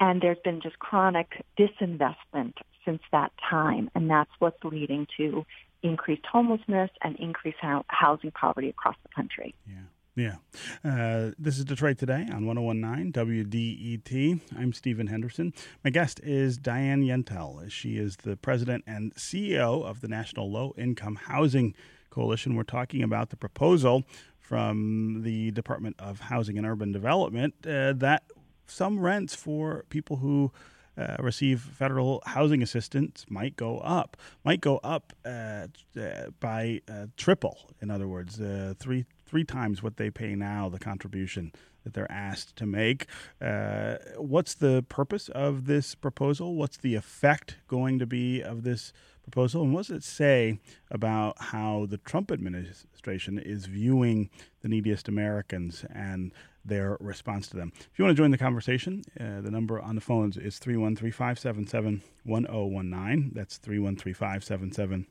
And 0.00 0.20
there's 0.20 0.38
been 0.44 0.60
just 0.60 0.78
chronic 0.78 1.44
disinvestment 1.58 2.54
since 2.84 3.02
that 3.12 3.32
time. 3.48 3.90
And 3.94 4.10
that's 4.10 4.30
what's 4.38 4.62
leading 4.64 5.06
to 5.16 5.44
increased 5.82 6.24
homelessness 6.30 6.90
and 7.02 7.16
increased 7.16 7.58
housing 7.88 8.30
poverty 8.30 8.70
across 8.70 8.96
the 9.02 9.08
country. 9.14 9.54
Yeah. 9.66 9.74
Yeah. 10.16 10.36
Uh, 10.84 11.32
this 11.38 11.58
is 11.58 11.64
Detroit 11.64 11.98
Today 11.98 12.24
on 12.32 12.46
1019 12.46 13.12
WDET. 13.12 14.40
I'm 14.56 14.72
Stephen 14.72 15.08
Henderson. 15.08 15.52
My 15.82 15.90
guest 15.90 16.20
is 16.22 16.56
Diane 16.56 17.02
Yentel. 17.02 17.68
She 17.68 17.96
is 17.96 18.18
the 18.18 18.36
president 18.36 18.84
and 18.86 19.12
CEO 19.16 19.84
of 19.84 20.02
the 20.02 20.08
National 20.08 20.48
Low 20.48 20.72
Income 20.78 21.16
Housing 21.16 21.74
Coalition. 22.14 22.54
We're 22.54 22.62
talking 22.62 23.02
about 23.02 23.30
the 23.30 23.36
proposal 23.36 24.04
from 24.38 25.22
the 25.22 25.50
Department 25.50 25.96
of 25.98 26.20
Housing 26.20 26.56
and 26.56 26.66
Urban 26.66 26.92
Development 26.92 27.54
uh, 27.66 27.92
that 27.94 28.22
some 28.66 29.00
rents 29.00 29.34
for 29.34 29.84
people 29.88 30.18
who 30.18 30.52
uh, 30.96 31.16
receive 31.18 31.60
federal 31.60 32.22
housing 32.24 32.62
assistance 32.62 33.26
might 33.28 33.56
go 33.56 33.78
up, 33.78 34.16
might 34.44 34.60
go 34.60 34.78
up 34.84 35.12
uh, 35.24 35.66
uh 35.98 36.30
by 36.38 36.80
uh, 36.88 37.06
triple. 37.16 37.70
In 37.82 37.90
other 37.90 38.06
words, 38.06 38.40
uh, 38.40 38.74
three 38.78 39.06
three 39.26 39.44
times 39.44 39.82
what 39.82 39.96
they 39.96 40.10
pay 40.10 40.36
now, 40.36 40.68
the 40.68 40.78
contribution 40.78 41.52
that 41.82 41.94
they're 41.94 42.10
asked 42.10 42.54
to 42.56 42.66
make. 42.66 43.06
Uh, 43.40 43.96
what's 44.16 44.54
the 44.54 44.84
purpose 44.88 45.28
of 45.30 45.66
this 45.66 45.94
proposal? 45.94 46.54
What's 46.54 46.76
the 46.76 46.94
effect 46.94 47.56
going 47.66 47.98
to 47.98 48.06
be 48.06 48.40
of 48.40 48.62
this 48.62 48.92
proposal? 49.24 49.62
And 49.62 49.74
what 49.74 49.86
does 49.86 49.96
it 49.96 50.04
say 50.04 50.58
about 50.90 51.36
how 51.38 51.86
the 51.88 51.98
Trump 51.98 52.30
administration 52.30 53.38
is 53.38 53.66
viewing 53.66 54.30
the 54.62 54.68
neediest 54.68 55.08
Americans 55.08 55.84
and 55.92 56.32
their 56.64 56.96
response 57.00 57.48
to 57.48 57.56
them? 57.56 57.72
If 57.76 57.98
you 57.98 58.04
want 58.04 58.16
to 58.16 58.22
join 58.22 58.30
the 58.30 58.38
conversation, 58.38 59.02
uh, 59.18 59.40
the 59.40 59.50
number 59.50 59.80
on 59.80 59.94
the 59.94 60.00
phones 60.00 60.36
is 60.36 60.58
313 60.58 61.10
577 61.10 62.02
1019. 62.24 63.32
That's 63.34 63.56
313 63.58 64.14
577 64.14 65.06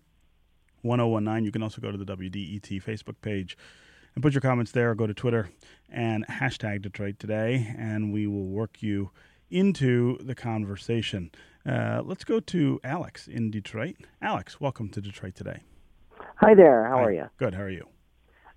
1019. 0.82 1.46
You 1.46 1.52
can 1.52 1.64
also 1.64 1.82
go 1.82 1.92
to 1.92 1.98
the 1.98 2.06
WDET 2.06 2.84
Facebook 2.84 3.16
page 3.22 3.58
and 4.16 4.22
put 4.22 4.34
your 4.34 4.42
comments 4.42 4.72
there 4.72 4.94
go 4.96 5.08
to 5.08 5.14
Twitter 5.14 5.50
and 5.90 6.26
hashtag 6.28 6.82
Detroit 6.82 7.20
Today, 7.20 7.74
and 7.78 8.14
we 8.14 8.28
will 8.28 8.46
work 8.46 8.82
you 8.82 9.12
into 9.50 10.18
the 10.20 10.36
conversation. 10.36 11.32
Uh, 11.68 12.02
let's 12.04 12.24
go 12.24 12.40
to 12.40 12.80
Alex 12.84 13.28
in 13.28 13.50
Detroit. 13.50 13.96
Alex, 14.22 14.60
welcome 14.60 14.90
to 14.90 15.02
Detroit 15.02 15.36
Today. 15.36 15.62
Hi 16.36 16.54
there. 16.56 16.86
How 16.86 16.98
Hi. 16.98 17.04
are 17.04 17.12
you? 17.12 17.30
Good. 17.38 17.54
How 17.54 17.62
are 17.62 17.70
you? 17.70 17.88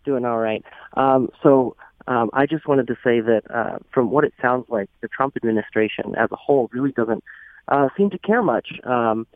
Doing 0.05 0.25
all 0.25 0.39
right. 0.39 0.65
Um, 0.95 1.29
so 1.43 1.77
um, 2.09 2.31
I 2.33 2.47
just 2.47 2.67
wanted 2.67 2.87
to 2.89 2.95
say 3.05 3.21
that 3.21 3.43
uh, 3.53 3.79
from 3.93 4.11
what 4.11 4.25
it 4.25 4.33
sounds 4.43 4.67
like, 4.69 4.91
the 5.03 5.09
Trump 5.09 5.37
administration 5.37 6.15
as 6.17 6.31
a 6.33 6.37
whole 6.37 6.69
really 6.73 6.93
doesn't 6.93 7.23
uh, 7.69 7.89
seem 7.97 8.11
to 8.11 8.19
care 8.19 8.43
much 8.43 8.69
um, 8.85 9.27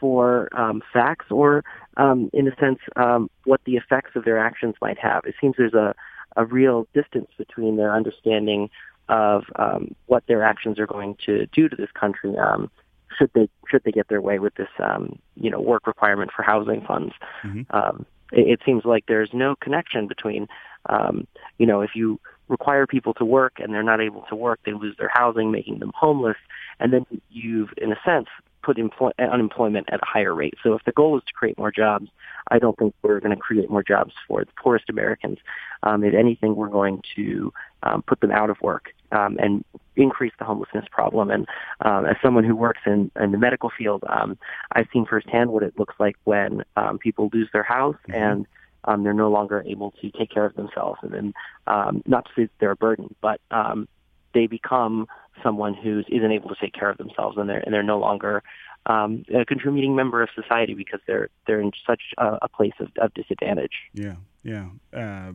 for 0.00 0.48
um, 0.58 0.82
facts 0.92 1.26
or, 1.30 1.64
um, 1.96 2.30
in 2.32 2.46
a 2.48 2.56
sense, 2.56 2.78
um, 2.96 3.28
what 3.44 3.60
the 3.64 3.76
effects 3.76 4.12
of 4.14 4.24
their 4.24 4.38
actions 4.38 4.74
might 4.80 4.98
have. 4.98 5.24
It 5.24 5.34
seems 5.40 5.56
there's 5.58 5.74
a, 5.74 5.94
a 6.36 6.44
real 6.46 6.86
distance 6.94 7.30
between 7.36 7.76
their 7.76 7.94
understanding 7.94 8.70
of 9.08 9.44
um, 9.56 9.94
what 10.06 10.24
their 10.28 10.42
actions 10.42 10.78
are 10.78 10.86
going 10.86 11.16
to 11.26 11.46
do 11.46 11.68
to 11.68 11.76
this 11.76 11.90
country. 11.98 12.36
Um, 12.36 12.70
should 13.18 13.30
they 13.34 13.48
should 13.68 13.82
they 13.84 13.90
get 13.90 14.08
their 14.08 14.20
way 14.20 14.38
with 14.38 14.54
this 14.54 14.68
um, 14.82 15.18
you 15.36 15.50
know 15.50 15.60
work 15.60 15.86
requirement 15.86 16.30
for 16.34 16.42
housing 16.42 16.84
funds? 16.86 17.12
Mm-hmm. 17.44 17.76
Um, 17.76 18.06
it, 18.32 18.48
it 18.48 18.60
seems 18.64 18.84
like 18.84 19.04
there's 19.06 19.30
no 19.32 19.56
connection 19.56 20.06
between 20.06 20.46
um, 20.88 21.26
you 21.58 21.66
know 21.66 21.80
if 21.80 21.90
you 21.94 22.20
require 22.48 22.86
people 22.86 23.12
to 23.14 23.24
work 23.24 23.54
and 23.58 23.74
they're 23.74 23.82
not 23.82 24.00
able 24.00 24.24
to 24.30 24.34
work, 24.34 24.58
they 24.64 24.72
lose 24.72 24.96
their 24.98 25.10
housing, 25.12 25.50
making 25.50 25.80
them 25.80 25.92
homeless, 25.94 26.38
and 26.80 26.92
then 26.92 27.04
you've 27.30 27.70
in 27.76 27.92
a 27.92 27.98
sense 28.04 28.28
put 28.62 28.78
employ- 28.78 29.12
unemployment 29.18 29.88
at 29.90 30.00
a 30.00 30.04
higher 30.04 30.34
rate. 30.34 30.54
So 30.62 30.74
if 30.74 30.84
the 30.84 30.92
goal 30.92 31.16
is 31.16 31.24
to 31.26 31.32
create 31.32 31.56
more 31.56 31.70
jobs, 31.70 32.08
I 32.50 32.58
don't 32.58 32.76
think 32.76 32.94
we're 33.02 33.20
going 33.20 33.34
to 33.34 33.40
create 33.40 33.70
more 33.70 33.82
jobs 33.82 34.12
for 34.26 34.44
the 34.44 34.50
poorest 34.62 34.90
Americans. 34.90 35.38
Um, 35.82 36.04
if 36.04 36.14
anything, 36.14 36.56
we're 36.56 36.68
going 36.68 37.02
to 37.16 37.52
um, 37.82 38.02
put 38.02 38.20
them 38.20 38.30
out 38.30 38.50
of 38.50 38.60
work 38.60 38.92
um, 39.12 39.36
and 39.38 39.64
increase 39.96 40.32
the 40.38 40.44
homelessness 40.44 40.84
problem. 40.90 41.30
And 41.30 41.46
um, 41.84 42.06
as 42.06 42.16
someone 42.22 42.44
who 42.44 42.54
works 42.54 42.80
in, 42.86 43.10
in 43.20 43.32
the 43.32 43.38
medical 43.38 43.70
field, 43.76 44.04
um, 44.08 44.38
I've 44.72 44.86
seen 44.92 45.06
firsthand 45.06 45.50
what 45.50 45.62
it 45.62 45.78
looks 45.78 45.94
like 45.98 46.16
when 46.24 46.64
um, 46.76 46.98
people 46.98 47.30
lose 47.32 47.48
their 47.52 47.62
house 47.62 47.96
mm-hmm. 48.08 48.22
and 48.22 48.46
um, 48.84 49.02
they're 49.02 49.12
no 49.12 49.30
longer 49.30 49.64
able 49.66 49.92
to 50.00 50.10
take 50.10 50.30
care 50.30 50.44
of 50.44 50.54
themselves. 50.54 50.98
And 51.02 51.12
then, 51.12 51.34
um, 51.66 52.02
not 52.06 52.24
to 52.26 52.30
say 52.34 52.42
that 52.44 52.52
they're 52.60 52.70
a 52.70 52.76
burden, 52.76 53.14
but 53.20 53.40
um, 53.50 53.88
they 54.34 54.46
become 54.46 55.06
someone 55.42 55.74
who 55.74 56.02
isn't 56.08 56.32
able 56.32 56.48
to 56.48 56.56
take 56.60 56.72
care 56.72 56.90
of 56.90 56.98
themselves, 56.98 57.36
and 57.36 57.48
they're 57.48 57.58
and 57.58 57.74
they're 57.74 57.82
no 57.82 57.98
longer 57.98 58.42
um, 58.86 59.24
a 59.34 59.44
contributing 59.44 59.94
member 59.94 60.22
of 60.22 60.28
society 60.34 60.74
because 60.74 61.00
they're 61.06 61.28
they're 61.46 61.60
in 61.60 61.72
such 61.86 62.02
a, 62.18 62.38
a 62.42 62.48
place 62.48 62.72
of, 62.80 62.88
of, 62.98 63.12
disadvantage. 63.14 63.90
Yeah, 63.92 64.16
yeah. 64.42 64.68
Uh, 64.92 65.32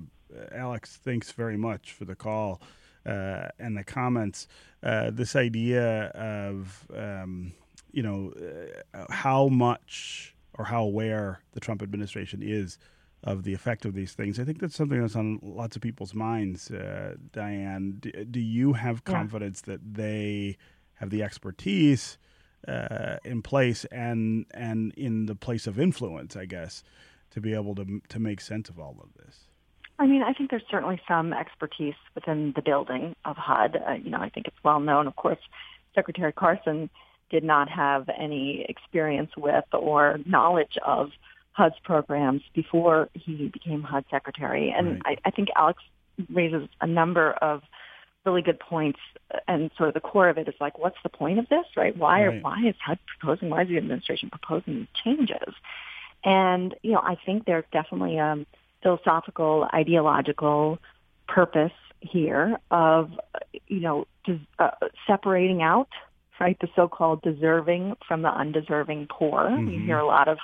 Alex, 0.51 0.99
thanks 1.03 1.31
very 1.31 1.57
much 1.57 1.91
for 1.91 2.05
the 2.05 2.15
call 2.15 2.61
uh, 3.05 3.49
and 3.59 3.77
the 3.77 3.83
comments. 3.83 4.47
Uh, 4.81 5.11
this 5.11 5.35
idea 5.35 6.07
of 6.09 6.87
um, 6.95 7.53
you 7.91 8.03
know 8.03 8.33
uh, 8.93 9.05
how 9.09 9.47
much 9.47 10.35
or 10.55 10.65
how 10.65 10.83
aware 10.83 11.41
the 11.53 11.59
Trump 11.59 11.81
administration 11.81 12.41
is 12.43 12.77
of 13.23 13.43
the 13.43 13.53
effect 13.53 13.85
of 13.85 13.93
these 13.93 14.13
things. 14.13 14.39
I 14.39 14.43
think 14.43 14.59
that's 14.59 14.75
something 14.75 15.01
that's 15.01 15.15
on 15.15 15.39
lots 15.41 15.75
of 15.75 15.81
people's 15.81 16.13
minds. 16.13 16.69
Uh, 16.69 17.15
Diane, 17.31 17.97
do, 17.99 18.11
do, 18.25 18.39
you 18.39 18.73
have 18.73 19.05
confidence 19.05 19.63
yeah. 19.65 19.73
that 19.73 19.93
they 19.93 20.57
have 20.95 21.09
the 21.09 21.23
expertise 21.23 22.17
uh, 22.67 23.17
in 23.23 23.41
place 23.41 23.85
and 23.85 24.45
and 24.53 24.93
in 24.95 25.25
the 25.25 25.35
place 25.35 25.67
of 25.67 25.79
influence, 25.79 26.35
I 26.35 26.45
guess, 26.45 26.83
to 27.31 27.41
be 27.41 27.53
able 27.53 27.75
to 27.75 28.01
to 28.09 28.19
make 28.19 28.41
sense 28.41 28.69
of 28.69 28.79
all 28.79 28.97
of 29.01 29.13
this? 29.23 29.47
I 29.99 30.07
mean, 30.07 30.23
I 30.23 30.33
think 30.33 30.49
there's 30.49 30.63
certainly 30.69 30.99
some 31.07 31.33
expertise 31.33 31.95
within 32.15 32.53
the 32.55 32.61
building 32.61 33.15
of 33.25 33.37
HUD. 33.37 33.81
Uh, 33.87 33.93
you 33.93 34.09
know, 34.09 34.19
I 34.19 34.29
think 34.29 34.47
it's 34.47 34.63
well 34.63 34.79
known. 34.79 35.07
Of 35.07 35.15
course, 35.15 35.39
Secretary 35.93 36.31
Carson 36.33 36.89
did 37.29 37.43
not 37.43 37.69
have 37.69 38.09
any 38.17 38.65
experience 38.67 39.31
with 39.37 39.65
or 39.73 40.19
knowledge 40.25 40.77
of 40.85 41.11
HUD's 41.53 41.75
programs 41.83 42.41
before 42.53 43.09
he 43.13 43.47
became 43.47 43.83
HUD 43.83 44.05
secretary. 44.09 44.73
And 44.75 45.01
right. 45.05 45.19
I, 45.23 45.29
I 45.29 45.31
think 45.31 45.49
Alex 45.55 45.81
raises 46.29 46.67
a 46.81 46.87
number 46.87 47.31
of 47.31 47.61
really 48.25 48.41
good 48.41 48.59
points 48.59 48.99
and 49.47 49.69
sort 49.77 49.89
of 49.89 49.93
the 49.93 49.99
core 49.99 50.29
of 50.29 50.37
it 50.37 50.47
is 50.47 50.53
like 50.61 50.77
what's 50.79 50.97
the 51.03 51.09
point 51.09 51.39
of 51.39 51.49
this 51.49 51.65
right 51.75 51.97
why 51.97 52.25
right. 52.25 52.37
Are, 52.37 52.39
why 52.39 52.61
is 52.65 52.75
HUD 52.79 52.99
proposing 53.19 53.49
why 53.49 53.63
is 53.63 53.67
the 53.67 53.77
administration 53.77 54.29
proposing 54.29 54.75
these 54.75 54.87
changes 55.03 55.53
and 56.23 56.73
you 56.83 56.93
know 56.93 57.01
I 57.03 57.17
think 57.25 57.45
there's 57.45 57.65
definitely 57.73 58.17
a 58.17 58.45
philosophical 58.83 59.67
ideological 59.73 60.77
purpose 61.27 61.71
here 62.01 62.57
of 62.69 63.11
you 63.67 63.79
know 63.79 64.05
uh, 64.59 64.69
separating 65.07 65.61
out 65.61 65.87
right 66.39 66.57
the 66.59 66.67
so-called 66.75 67.21
deserving 67.21 67.95
from 68.05 68.21
the 68.21 68.27
undeserving 68.27 69.07
poor 69.09 69.49
mm-hmm. 69.49 69.69
you 69.69 69.79
hear 69.79 69.97
a 69.97 70.05
lot 70.05 70.27
of 70.27 70.37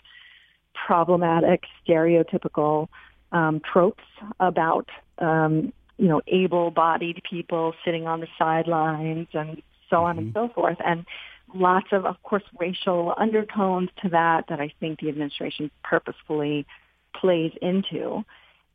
problematic, 0.85 1.63
stereotypical 1.87 2.87
um, 3.31 3.61
tropes 3.71 4.03
about 4.39 4.89
um, 5.19 5.73
you 5.97 6.07
know 6.07 6.21
able-bodied 6.27 7.21
people 7.29 7.73
sitting 7.85 8.07
on 8.07 8.19
the 8.19 8.27
sidelines 8.37 9.27
and 9.33 9.61
so 9.89 10.03
on 10.03 10.15
mm-hmm. 10.15 10.25
and 10.25 10.33
so 10.33 10.49
forth, 10.53 10.77
and 10.85 11.05
lots 11.53 11.87
of, 11.91 12.05
of 12.05 12.21
course, 12.23 12.43
racial 12.59 13.13
undertones 13.17 13.89
to 14.01 14.09
that 14.09 14.45
that 14.49 14.59
I 14.59 14.71
think 14.79 14.99
the 14.99 15.09
administration 15.09 15.71
purposefully 15.83 16.65
plays 17.13 17.51
into. 17.61 18.23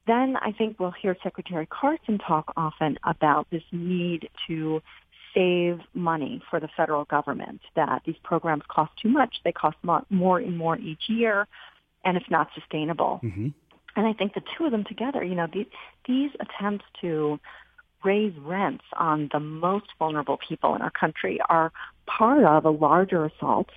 Then 0.06 0.36
I 0.36 0.52
think 0.52 0.78
we'll 0.78 0.90
hear 0.90 1.16
Secretary 1.22 1.66
Carson 1.66 2.18
talk 2.18 2.52
often 2.56 2.98
about 3.04 3.46
this 3.50 3.62
need 3.72 4.28
to 4.48 4.82
save 5.34 5.80
money 5.94 6.42
for 6.48 6.60
the 6.60 6.68
federal 6.76 7.04
government, 7.06 7.60
that 7.74 8.02
these 8.06 8.16
programs 8.22 8.62
cost 8.68 8.92
too 9.02 9.08
much. 9.08 9.36
They 9.44 9.52
cost 9.52 9.76
more 9.82 10.38
and 10.38 10.56
more 10.56 10.78
each 10.78 11.08
year 11.08 11.48
and 12.04 12.16
it's 12.16 12.30
not 12.30 12.48
sustainable. 12.54 13.20
Mm-hmm. 13.22 13.48
And 13.96 14.06
I 14.06 14.12
think 14.12 14.34
the 14.34 14.42
two 14.56 14.64
of 14.64 14.72
them 14.72 14.84
together, 14.84 15.24
you 15.24 15.34
know, 15.34 15.46
these, 15.52 15.66
these 16.06 16.30
attempts 16.40 16.84
to 17.00 17.38
raise 18.04 18.34
rents 18.38 18.84
on 18.96 19.30
the 19.32 19.40
most 19.40 19.86
vulnerable 19.98 20.38
people 20.46 20.74
in 20.74 20.82
our 20.82 20.90
country 20.90 21.40
are 21.48 21.72
part 22.06 22.44
of 22.44 22.64
a 22.64 22.70
larger 22.70 23.24
assault 23.24 23.70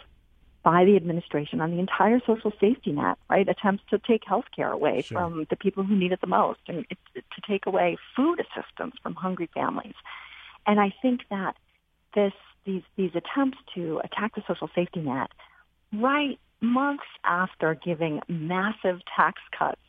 by 0.68 0.84
the 0.84 0.98
administration 0.98 1.62
on 1.62 1.72
the 1.72 1.80
entire 1.80 2.20
social 2.28 2.52
safety 2.60 2.92
net, 2.92 3.18
right? 3.30 3.48
Attempts 3.48 3.84
to 3.90 3.98
take 4.00 4.24
health 4.28 4.44
care 4.54 4.70
away 4.70 5.02
sure. 5.02 5.18
from 5.18 5.48
the 5.50 5.56
people 5.56 5.86
who 5.86 5.96
need 5.96 6.12
it 6.12 6.20
the 6.20 6.28
most 6.28 6.60
and 6.68 6.86
to 7.16 7.42
take 7.50 7.66
away 7.66 7.96
food 8.14 8.38
assistance 8.42 8.94
from 9.02 9.16
hungry 9.16 9.50
families. 9.54 9.94
And 10.66 10.78
I 10.78 10.94
think 11.02 11.22
that 11.30 11.56
this, 12.16 12.34
these, 12.66 12.82
these 12.98 13.12
attempts 13.16 13.60
to 13.76 14.02
attack 14.04 14.36
the 14.36 14.44
social 14.46 14.70
safety 14.76 15.00
net 15.00 15.30
right 15.94 16.38
months 16.60 17.06
after 17.24 17.74
giving 17.74 18.20
massive 18.28 19.00
tax 19.16 19.40
cuts 19.58 19.80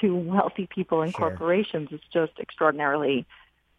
to 0.00 0.16
wealthy 0.16 0.66
people 0.74 1.02
and 1.02 1.12
sure. 1.12 1.28
corporations 1.28 1.90
is 1.92 2.00
just 2.10 2.32
extraordinarily 2.40 3.26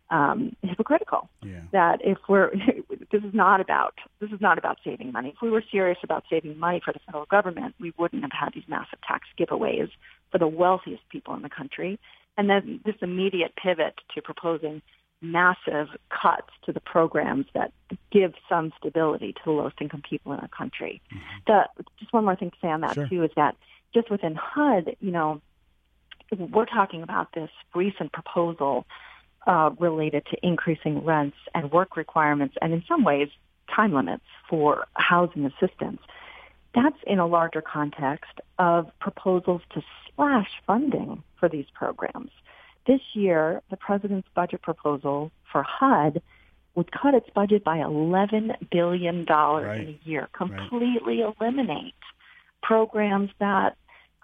um, 0.09 0.55
hypocritical. 0.63 1.29
Yeah. 1.43 1.61
That 1.71 1.99
if 2.03 2.17
we're 2.27 2.51
this 3.11 3.23
is 3.23 3.33
not 3.33 3.61
about 3.61 3.95
this 4.19 4.31
is 4.31 4.41
not 4.41 4.57
about 4.57 4.77
saving 4.83 5.11
money. 5.11 5.29
If 5.29 5.41
we 5.41 5.49
were 5.49 5.63
serious 5.71 5.97
about 6.03 6.23
saving 6.29 6.57
money 6.57 6.81
for 6.83 6.93
the 6.93 6.99
federal 7.05 7.25
government, 7.25 7.75
we 7.79 7.93
wouldn't 7.97 8.21
have 8.23 8.31
had 8.31 8.53
these 8.53 8.67
massive 8.67 8.99
tax 9.07 9.27
giveaways 9.39 9.89
for 10.31 10.37
the 10.37 10.47
wealthiest 10.47 11.07
people 11.09 11.35
in 11.35 11.41
the 11.41 11.49
country. 11.49 11.99
and 12.37 12.49
then 12.49 12.79
this 12.85 12.95
immediate 13.01 13.53
pivot 13.55 13.95
to 14.13 14.21
proposing 14.21 14.81
massive 15.21 15.87
cuts 16.09 16.49
to 16.65 16.71
the 16.71 16.79
programs 16.79 17.45
that 17.53 17.71
give 18.11 18.33
some 18.47 18.71
stability 18.77 19.33
to 19.33 19.39
the 19.45 19.51
lowest 19.51 19.75
income 19.81 20.03
people 20.07 20.31
in 20.33 20.39
our 20.39 20.47
country. 20.49 21.01
Mm-hmm. 21.11 21.37
The, 21.47 21.83
just 21.99 22.13
one 22.13 22.25
more 22.25 22.35
thing 22.35 22.51
to 22.51 22.57
say 22.61 22.67
on 22.67 22.81
that 22.81 22.93
sure. 22.93 23.07
too 23.07 23.23
is 23.23 23.31
that 23.35 23.55
just 23.93 24.11
within 24.11 24.35
HUD, 24.35 24.95
you 24.99 25.11
know, 25.11 25.41
we're 26.37 26.65
talking 26.65 27.03
about 27.03 27.33
this 27.33 27.49
recent 27.73 28.11
proposal 28.11 28.85
uh, 29.47 29.71
related 29.79 30.25
to 30.29 30.37
increasing 30.43 31.03
rents 31.03 31.37
and 31.55 31.71
work 31.71 31.97
requirements, 31.97 32.55
and 32.61 32.73
in 32.73 32.83
some 32.87 33.03
ways, 33.03 33.29
time 33.73 33.93
limits 33.93 34.25
for 34.49 34.85
housing 34.93 35.45
assistance. 35.45 36.01
That's 36.75 36.97
in 37.07 37.17
a 37.17 37.25
larger 37.25 37.61
context 37.61 38.39
of 38.59 38.91
proposals 38.99 39.61
to 39.73 39.81
slash 40.15 40.49
funding 40.67 41.23
for 41.39 41.49
these 41.49 41.65
programs. 41.73 42.31
This 42.85 43.01
year, 43.13 43.61
the 43.69 43.77
president's 43.77 44.27
budget 44.35 44.61
proposal 44.61 45.31
for 45.51 45.63
HUD 45.63 46.21
would 46.75 46.91
cut 46.91 47.15
its 47.15 47.29
budget 47.33 47.63
by 47.63 47.77
$11 47.77 48.69
billion 48.71 49.25
right. 49.25 49.81
in 49.81 49.87
a 49.87 49.99
year, 50.03 50.29
completely 50.31 51.21
right. 51.23 51.33
eliminate 51.41 51.95
programs 52.61 53.31
that 53.39 53.75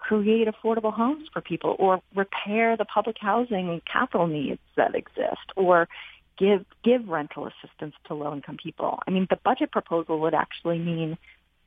create 0.06 0.46
affordable 0.48 0.92
homes 0.92 1.26
for 1.32 1.40
people 1.40 1.76
or 1.78 2.00
repair 2.14 2.76
the 2.76 2.84
public 2.84 3.16
housing 3.18 3.80
capital 3.90 4.26
needs 4.26 4.60
that 4.76 4.94
exist 4.94 5.46
or 5.56 5.88
give 6.36 6.64
give 6.82 7.08
rental 7.08 7.46
assistance 7.46 7.94
to 8.06 8.14
low 8.14 8.34
income 8.34 8.58
people. 8.62 8.98
I 9.06 9.10
mean, 9.10 9.26
the 9.30 9.38
budget 9.42 9.70
proposal 9.72 10.20
would 10.20 10.34
actually 10.34 10.78
mean 10.78 11.16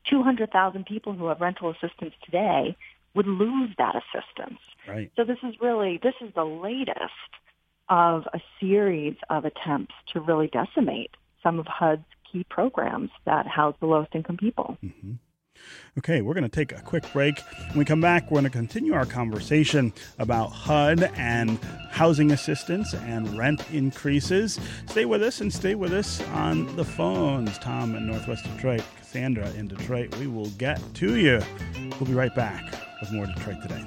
200,000 0.08 0.86
people 0.86 1.14
who 1.14 1.26
have 1.26 1.40
rental 1.40 1.70
assistance 1.70 2.14
today 2.24 2.76
would 3.14 3.26
lose 3.26 3.70
that 3.78 3.96
assistance. 3.96 4.60
Right. 4.86 5.10
So 5.16 5.24
this 5.24 5.38
is 5.42 5.54
really 5.60 5.98
this 6.00 6.14
is 6.20 6.32
the 6.34 6.44
latest 6.44 7.32
of 7.88 8.28
a 8.32 8.40
series 8.60 9.16
of 9.30 9.46
attempts 9.46 9.94
to 10.12 10.20
really 10.20 10.46
decimate 10.46 11.10
some 11.42 11.58
of 11.58 11.66
HUD's 11.66 12.04
key 12.30 12.44
programs 12.48 13.10
that 13.24 13.48
house 13.48 13.74
the 13.80 13.86
lowest 13.86 14.14
income 14.14 14.36
people. 14.36 14.76
Mm-hmm. 14.84 15.12
Okay, 15.98 16.20
we're 16.20 16.34
going 16.34 16.44
to 16.44 16.48
take 16.48 16.70
a 16.70 16.80
quick 16.82 17.04
break. 17.12 17.40
When 17.70 17.78
we 17.78 17.84
come 17.84 18.00
back, 18.00 18.30
we're 18.30 18.36
going 18.36 18.44
to 18.44 18.50
continue 18.50 18.94
our 18.94 19.04
conversation 19.04 19.92
about 20.18 20.52
HUD 20.52 21.10
and 21.16 21.58
housing 21.90 22.30
assistance 22.30 22.94
and 22.94 23.36
rent 23.36 23.68
increases. 23.72 24.60
Stay 24.86 25.06
with 25.06 25.22
us 25.22 25.40
and 25.40 25.52
stay 25.52 25.74
with 25.74 25.92
us 25.92 26.20
on 26.28 26.76
the 26.76 26.84
phones. 26.84 27.58
Tom 27.58 27.96
in 27.96 28.06
Northwest 28.06 28.44
Detroit, 28.44 28.82
Cassandra 28.98 29.50
in 29.52 29.66
Detroit. 29.66 30.14
We 30.18 30.28
will 30.28 30.50
get 30.50 30.80
to 30.94 31.16
you. 31.16 31.40
We'll 31.98 32.08
be 32.08 32.14
right 32.14 32.34
back 32.34 32.62
with 33.00 33.10
more 33.10 33.26
Detroit 33.26 33.60
Today. 33.62 33.84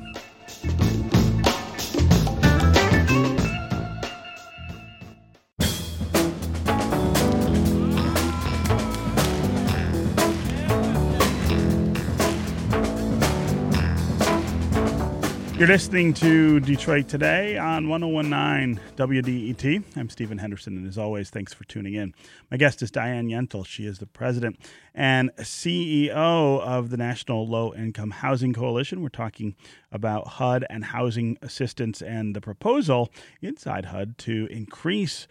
You're 15.62 15.68
listening 15.68 16.16
to 16.16 16.60
Detroit 16.60 17.08
Today 17.08 17.56
on 17.56 17.88
1019 17.88 18.82
WDET. 18.96 19.84
I'm 19.96 20.10
Stephen 20.10 20.40
Henderson, 20.40 20.76
and 20.76 20.88
as 20.88 20.98
always, 20.98 21.30
thanks 21.30 21.54
for 21.54 21.66
tuning 21.66 21.94
in. 21.94 22.16
My 22.50 22.58
guest 22.58 22.82
is 22.82 22.90
Diane 22.90 23.28
Yentel. 23.28 23.64
She 23.64 23.86
is 23.86 24.00
the 24.00 24.08
president 24.08 24.58
and 24.96 25.30
CEO 25.36 26.10
of 26.18 26.90
the 26.90 26.98
National 26.98 27.48
Low 27.48 27.76
Income 27.76 28.10
Housing 28.10 28.54
Coalition. 28.54 29.04
We're 29.04 29.10
talking 29.10 29.56
about 29.92 30.30
HUD 30.30 30.66
and 30.68 30.84
housing 30.84 31.38
assistance 31.44 32.02
and 32.02 32.36
the 32.36 32.42
proposal 32.42 33.12
inside 33.40 33.86
HUD 33.86 34.18
to 34.18 34.48
increase 34.50 35.28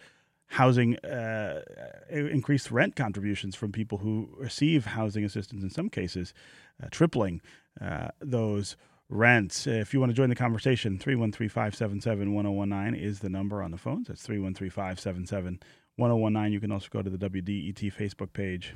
housing 0.51 0.97
uh, 0.99 1.61
increase 2.09 2.71
rent 2.71 2.95
contributions 2.95 3.53
from 3.55 3.73
people 3.73 3.97
who 3.97 4.29
receive 4.37 4.85
housing 4.85 5.25
assistance 5.25 5.61
in 5.61 5.69
some 5.69 5.89
cases 5.89 6.33
uh, 6.81 6.87
tripling 6.89 7.41
uh, 7.81 8.09
those 8.21 8.77
rents. 9.11 9.67
If 9.67 9.93
you 9.93 9.99
want 9.99 10.09
to 10.09 10.15
join 10.15 10.29
the 10.29 10.35
conversation, 10.35 10.97
313 10.97 11.49
577 11.49 12.33
1019 12.33 12.99
is 12.99 13.19
the 13.19 13.29
number 13.29 13.61
on 13.61 13.71
the 13.71 13.77
phones. 13.77 14.07
That's 14.07 14.23
313 14.23 14.69
577 14.69 15.59
1019. 15.97 16.53
You 16.53 16.59
can 16.59 16.71
also 16.71 16.87
go 16.89 17.01
to 17.01 17.09
the 17.09 17.29
WDET 17.29 17.93
Facebook 17.93 18.33
page, 18.33 18.75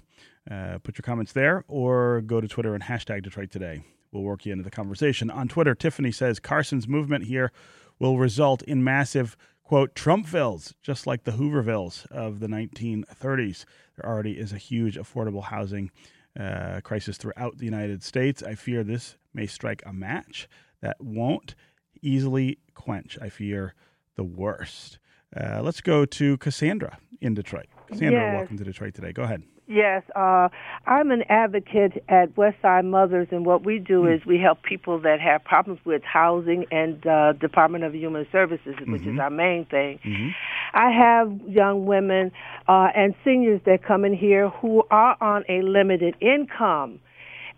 uh, 0.52 0.78
put 0.84 0.98
your 0.98 1.04
comments 1.04 1.32
there, 1.32 1.63
or 1.67 2.21
go 2.21 2.41
to 2.41 2.48
Twitter 2.48 2.76
and 2.76 2.84
hashtag 2.84 3.24
Detroit 3.24 3.50
Today. 3.50 3.82
We'll 4.12 4.24
work 4.24 4.45
you 4.45 4.52
into 4.52 4.63
the 4.63 4.71
conversation. 4.71 5.32
On 5.32 5.48
Twitter, 5.48 5.74
Tiffany 5.74 6.12
says 6.12 6.39
Carson's 6.39 6.88
movement 6.88 7.26
here 7.26 7.52
will 7.98 8.17
result 8.17 8.62
in 8.63 8.84
massive, 8.84 9.36
quote, 9.63 9.95
Trumpvilles, 9.95 10.74
just 10.82 11.08
like 11.08 11.24
the 11.24 11.32
Hoovervilles 11.32 12.06
of 12.12 12.39
the 12.39 12.48
1930s. 12.48 13.65
There 13.98 14.10
already 14.10 14.34
is 14.34 14.52
a 14.52 14.58
huge 14.58 14.98
affordable 14.98 15.43
housing 15.43 15.91
uh, 16.38 16.82
crisis 16.84 17.17
throughout 17.17 17.58
the 17.58 17.65
United 17.65 18.04
States. 18.04 18.43
I 18.43 18.56
fear 18.56 18.84
this 18.84 19.17
may 19.36 19.45
strike 19.45 19.84
a 19.86 19.93
match 19.93 20.48
that 20.82 20.98
won't 21.00 21.56
easily 22.02 22.60
quench. 22.74 23.17
I 23.21 23.30
fear 23.30 23.74
the 24.15 24.24
worst. 24.24 25.00
Uh, 25.36 25.62
let's 25.62 25.82
go 25.82 26.06
to 26.06 26.38
Cassandra 26.38 26.98
in 27.21 27.34
Detroit. 27.34 27.67
Cassandra, 27.88 28.21
yes. 28.21 28.38
welcome 28.39 28.58
to 28.58 28.63
Detroit 28.63 28.93
today. 28.93 29.12
Go 29.12 29.24
ahead. 29.24 29.43
Yes, 29.67 30.04
uh, 30.15 30.50
I'm 30.86 31.10
an 31.10 31.24
advocate 31.28 32.04
at 32.08 32.36
Westside 32.36 32.86
Mothers, 32.86 33.30
and 33.32 33.48
what 33.48 33.65
we 33.65 33.80
do 33.80 34.04
mm. 34.04 34.15
is 34.15 34.24
we 34.24 34.38
help 34.38 34.62
people 34.62 35.00
that 35.00 35.19
have 35.19 35.43
problems 35.43 35.80
with 35.86 36.04
housing 36.04 36.65
and 36.71 37.06
uh, 37.08 37.34
Department 37.34 37.84
of 37.84 37.95
Human 37.95 38.28
Services, 38.32 38.76
which 38.86 39.02
mm-hmm. 39.02 39.15
is 39.15 39.19
our 39.19 39.32
main 39.32 39.65
thing. 39.65 40.00
Mm-hmm. 40.06 40.30
I 40.74 40.91
have 40.91 41.50
young 41.50 41.88
women 41.88 42.32
uh, 42.67 42.89
and 42.95 43.15
seniors 43.24 43.60
that 43.65 43.84
come 43.84 44.06
in 44.06 44.13
here 44.13 44.50
who 44.50 44.84
are 44.91 45.17
on 45.19 45.43
a 45.50 45.63
limited 45.63 46.15
income, 46.21 47.00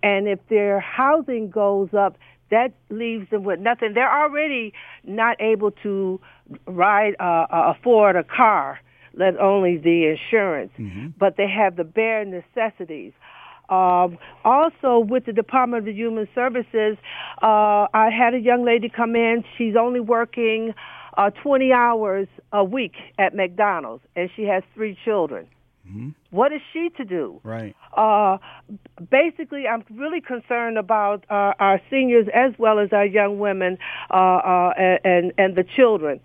and 0.04 0.28
if 0.28 0.40
their 0.50 0.80
housing 0.80 1.50
goes 1.50 1.90
up, 1.94 2.18
that 2.50 2.74
leaves 2.90 3.30
them 3.30 3.44
with 3.44 3.60
nothing. 3.60 3.94
They're 3.94 4.24
already 4.24 4.74
not 5.04 5.42
able 5.42 5.72
to 5.84 6.20
ride, 6.66 7.16
uh, 7.20 7.48
uh 7.52 7.74
afford 7.76 8.16
a 8.16 8.24
car 8.24 8.80
let 9.18 9.40
only 9.40 9.78
the 9.78 10.16
insurance, 10.16 10.72
mm-hmm. 10.78 11.08
but 11.18 11.38
they 11.38 11.48
have 11.50 11.76
the 11.76 11.84
bare 11.84 12.24
necessities. 12.24 13.14
Um, 13.70 14.18
also, 14.46 15.00
with 15.00 15.26
the 15.26 15.34
Department 15.34 15.88
of 15.88 15.96
Human 15.96 16.28
Services, 16.34 16.98
uh, 17.42 17.88
I 17.94 18.10
had 18.10 18.34
a 18.34 18.40
young 18.40 18.64
lady 18.64 18.90
come 18.90 19.16
in. 19.16 19.44
She's 19.58 19.76
only 19.76 20.00
working 20.00 20.74
uh, 21.18 21.32
20 21.32 21.74
hours 21.74 22.28
a 22.54 22.64
week 22.64 22.94
at 23.18 23.36
McDonald's, 23.36 24.04
and 24.16 24.30
she 24.36 24.44
has 24.44 24.64
three 24.74 24.98
children. 25.04 25.48
Mm-hmm. 25.88 26.10
What 26.32 26.52
is 26.52 26.62
she 26.73 26.89
to 26.97 27.06
do? 27.06 27.39
Right. 27.43 27.76
Uh, 27.95 28.38
basically, 29.10 29.67
I'm 29.67 29.84
really 29.95 30.21
concerned 30.21 30.78
about 30.78 31.23
uh, 31.30 31.54
our 31.60 31.82
seniors 31.89 32.28
as 32.34 32.54
well 32.58 32.80
as 32.80 32.89
our 32.91 33.06
young 33.06 33.39
women 33.39 33.78
uh, 34.10 34.13
uh 34.13 34.73
and 35.04 35.34
and 35.38 35.56
the 35.56 35.63
children. 35.63 36.19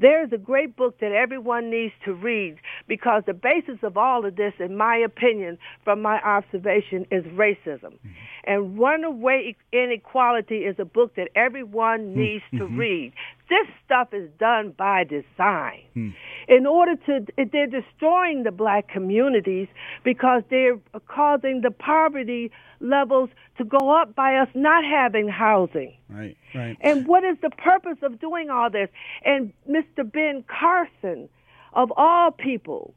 There 0.00 0.24
is 0.24 0.32
a 0.32 0.38
great 0.38 0.76
book 0.76 1.00
that 1.00 1.10
everyone 1.10 1.70
needs 1.70 1.92
to 2.04 2.12
read 2.12 2.58
because 2.86 3.24
the 3.26 3.34
basis 3.34 3.78
of 3.82 3.96
all 3.96 4.24
of 4.24 4.36
this, 4.36 4.52
in 4.60 4.76
my 4.76 4.96
opinion, 4.96 5.58
from 5.82 6.00
my 6.02 6.20
observation, 6.20 7.04
is 7.10 7.24
racism. 7.24 7.94
Mm-hmm. 7.98 8.08
And 8.48 8.78
Runaway 8.78 9.54
Inequality 9.72 10.64
is 10.64 10.76
a 10.78 10.86
book 10.86 11.14
that 11.16 11.28
everyone 11.36 12.12
hmm. 12.12 12.20
needs 12.20 12.44
mm-hmm. 12.46 12.58
to 12.58 12.66
read. 12.66 13.12
This 13.50 13.68
stuff 13.84 14.08
is 14.12 14.30
done 14.40 14.74
by 14.76 15.04
design. 15.04 15.82
Mm. 15.96 16.14
In 16.48 16.66
order 16.66 16.96
to, 17.06 17.26
they're 17.50 17.66
destroying 17.66 18.42
the 18.42 18.50
black 18.50 18.88
communities 18.88 19.68
because 20.04 20.42
they're 20.50 20.78
causing 21.06 21.62
the 21.62 21.70
poverty 21.70 22.50
levels 22.80 23.30
to 23.56 23.64
go 23.64 23.90
up 23.90 24.14
by 24.14 24.36
us 24.36 24.48
not 24.54 24.84
having 24.84 25.28
housing. 25.28 25.96
Right, 26.10 26.36
right. 26.54 26.76
And 26.82 27.06
what 27.06 27.24
is 27.24 27.38
the 27.40 27.48
purpose 27.48 27.96
of 28.02 28.20
doing 28.20 28.50
all 28.50 28.68
this? 28.68 28.90
And 29.24 29.54
Mr. 29.68 30.10
Ben 30.10 30.44
Carson, 30.46 31.30
of 31.72 31.90
all 31.96 32.30
people, 32.30 32.92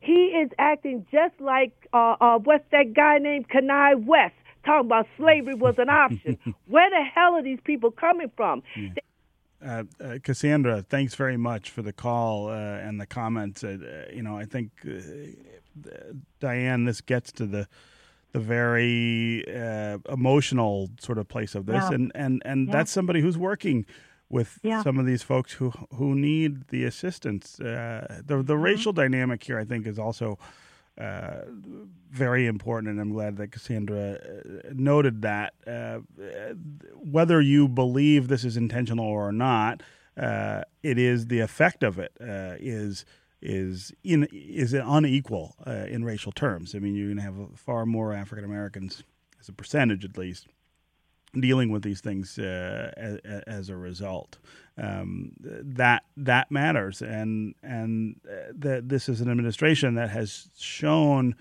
he 0.00 0.34
is 0.42 0.50
acting 0.58 1.06
just 1.12 1.40
like 1.40 1.72
uh, 1.92 2.16
uh, 2.20 2.38
what's 2.38 2.64
that 2.72 2.92
guy 2.92 3.18
named 3.18 3.48
Kanye 3.48 4.04
West 4.04 4.34
talking 4.64 4.86
about 4.86 5.06
slavery 5.16 5.54
was 5.54 5.78
an 5.78 5.88
option. 5.88 6.38
Where 6.66 6.90
the 6.90 7.02
hell 7.02 7.34
are 7.34 7.42
these 7.42 7.60
people 7.64 7.90
coming 7.90 8.30
from? 8.36 8.62
Yeah. 8.76 8.90
Uh, 9.64 9.84
uh, 10.00 10.18
Cassandra, 10.22 10.82
thanks 10.82 11.14
very 11.14 11.36
much 11.36 11.70
for 11.70 11.82
the 11.82 11.92
call 11.92 12.48
uh, 12.48 12.52
and 12.52 13.00
the 13.00 13.06
comments. 13.06 13.62
Uh, 13.62 14.06
you 14.12 14.22
know, 14.22 14.36
I 14.36 14.44
think 14.44 14.70
uh, 14.86 15.88
Diane, 16.40 16.84
this 16.84 17.00
gets 17.00 17.32
to 17.32 17.46
the 17.46 17.68
the 18.32 18.40
very 18.40 19.44
uh, 19.54 19.98
emotional 20.10 20.88
sort 20.98 21.18
of 21.18 21.28
place 21.28 21.54
of 21.54 21.66
this, 21.66 21.82
yeah. 21.82 21.92
and 21.92 22.12
and 22.14 22.42
and 22.44 22.66
yeah. 22.66 22.72
that's 22.72 22.90
somebody 22.90 23.20
who's 23.20 23.38
working 23.38 23.86
with 24.30 24.58
yeah. 24.62 24.82
some 24.82 24.98
of 24.98 25.06
these 25.06 25.22
folks 25.22 25.52
who 25.52 25.70
who 25.94 26.14
need 26.14 26.68
the 26.68 26.84
assistance. 26.84 27.56
the 27.56 28.06
the 28.18 28.34
mm-hmm. 28.34 28.52
racial 28.54 28.92
dynamic 28.92 29.44
here, 29.44 29.58
I 29.58 29.64
think, 29.64 29.86
is 29.86 29.98
also 29.98 30.38
uh, 31.00 31.42
very 32.10 32.46
important, 32.46 32.90
and 32.90 33.00
I'm 33.00 33.12
glad 33.12 33.36
that 33.38 33.52
Cassandra 33.52 34.18
uh, 34.20 34.68
noted 34.72 35.22
that. 35.22 35.54
Uh, 35.66 36.00
whether 36.94 37.40
you 37.40 37.66
believe 37.66 38.28
this 38.28 38.44
is 38.44 38.56
intentional 38.58 39.06
or 39.06 39.32
not, 39.32 39.82
uh, 40.18 40.62
it 40.82 40.98
is 40.98 41.28
the 41.28 41.40
effect 41.40 41.82
of 41.82 41.98
it 41.98 42.12
uh, 42.20 42.56
is 42.60 43.06
is 43.40 43.92
in 44.04 44.28
is 44.30 44.74
unequal 44.74 45.56
in 45.66 46.04
racial 46.04 46.30
terms. 46.30 46.74
I 46.74 46.78
mean, 46.78 46.94
you're 46.94 47.08
going 47.08 47.16
to 47.16 47.22
have 47.22 47.58
far 47.58 47.86
more 47.86 48.12
African 48.12 48.44
Americans, 48.44 49.02
as 49.40 49.48
a 49.48 49.52
percentage 49.52 50.04
at 50.04 50.18
least, 50.18 50.46
dealing 51.40 51.72
with 51.72 51.82
these 51.82 52.02
things 52.02 52.38
as, 52.38 53.18
as, 53.46 53.68
a 53.70 53.76
result. 53.76 54.38
Um, 54.78 55.32
that 55.38 56.04
that 56.16 56.50
matters, 56.50 57.02
and 57.02 57.54
and 57.62 58.18
uh, 58.26 58.52
that 58.54 58.88
this 58.88 59.06
is 59.06 59.20
an 59.20 59.30
administration 59.30 59.96
that 59.96 60.08
has 60.08 60.48
shown 60.58 61.34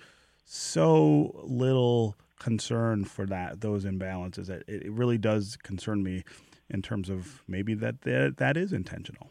so 0.46 1.42
little 1.46 2.18
concern 2.40 3.06
for 3.06 3.26
that 3.28 3.62
those 3.62 3.86
imbalances. 3.86 4.50
It, 4.50 4.66
it 4.68 4.92
really 4.92 5.18
does 5.18 5.58
concern 5.64 6.04
me 6.04 6.26
in 6.70 6.82
terms 6.82 7.10
of 7.10 7.42
maybe 7.48 7.74
that 7.76 8.02
that, 8.02 8.36
that 8.38 8.58
is 8.58 8.74
intentional. 8.74 9.30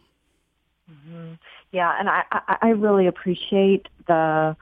Mm-hmm. 0.90 1.34
Yeah, 1.72 1.94
and 1.98 2.08
I, 2.08 2.22
I, 2.32 2.56
I 2.62 2.68
really 2.70 3.06
appreciate 3.06 3.86
the 4.06 4.56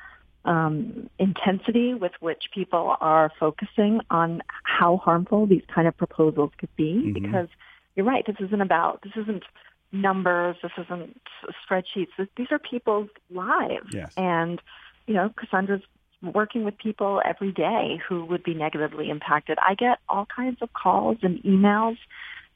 um, 0.44 1.08
intensity 1.18 1.94
with 1.94 2.12
which 2.20 2.44
people 2.52 2.96
are 3.00 3.30
focusing 3.38 4.00
on 4.10 4.42
how 4.64 4.96
harmful 4.96 5.46
these 5.46 5.62
kind 5.72 5.86
of 5.86 5.96
proposals 5.96 6.50
could 6.58 6.74
be. 6.76 6.94
Mm-hmm. 6.94 7.12
Because 7.12 7.48
you're 7.96 8.06
right, 8.06 8.24
this 8.26 8.36
isn't 8.40 8.60
about 8.60 9.02
this 9.02 9.12
isn't 9.16 9.44
numbers, 9.92 10.56
this 10.62 10.72
isn't 10.78 11.20
spreadsheets. 11.68 12.08
These 12.36 12.48
are 12.50 12.58
people's 12.58 13.08
lives, 13.30 13.88
yes. 13.92 14.12
and 14.16 14.60
you 15.06 15.14
know, 15.14 15.32
Cassandra's 15.38 15.82
working 16.22 16.64
with 16.64 16.76
people 16.78 17.22
every 17.24 17.52
day 17.52 18.00
who 18.08 18.24
would 18.24 18.42
be 18.42 18.54
negatively 18.54 19.08
impacted. 19.08 19.58
I 19.66 19.74
get 19.74 19.98
all 20.08 20.26
kinds 20.26 20.58
of 20.60 20.72
calls 20.72 21.18
and 21.22 21.42
emails 21.42 21.96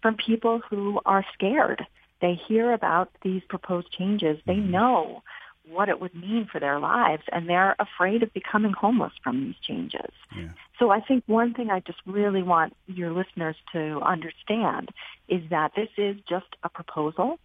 from 0.03 0.17
people 0.17 0.61
who 0.69 1.01
are 1.07 1.25
scared. 1.33 1.87
They 2.21 2.35
hear 2.35 2.73
about 2.73 3.11
these 3.23 3.43
proposed 3.49 3.91
changes. 3.93 4.39
They 4.47 4.55
mm-hmm. 4.55 4.71
know 4.71 5.23
what 5.69 5.89
it 5.89 6.01
would 6.01 6.15
mean 6.15 6.49
for 6.51 6.59
their 6.59 6.81
lives 6.81 7.23
and 7.31 7.49
they're 7.49 7.77
afraid 7.79 8.23
of 8.23 8.33
becoming 8.33 8.73
homeless 8.73 9.13
from 9.23 9.45
these 9.45 9.55
changes. 9.63 10.11
Yeah. 10.37 10.49
So 10.83 10.91
I 10.91 11.01
think 11.01 11.23
one 11.29 11.55
thing 11.55 11.71
I 11.71 11.79
just 11.79 12.01
really 12.07 12.43
want 12.43 12.75
your 12.89 13.13
listeners 13.13 13.55
to 13.73 14.01
understand 14.01 14.89
is 15.29 15.41
that 15.51 15.71
this 15.77 15.91
is 15.97 16.17
just 16.29 16.57
a 16.65 16.69
proposal 16.69 17.39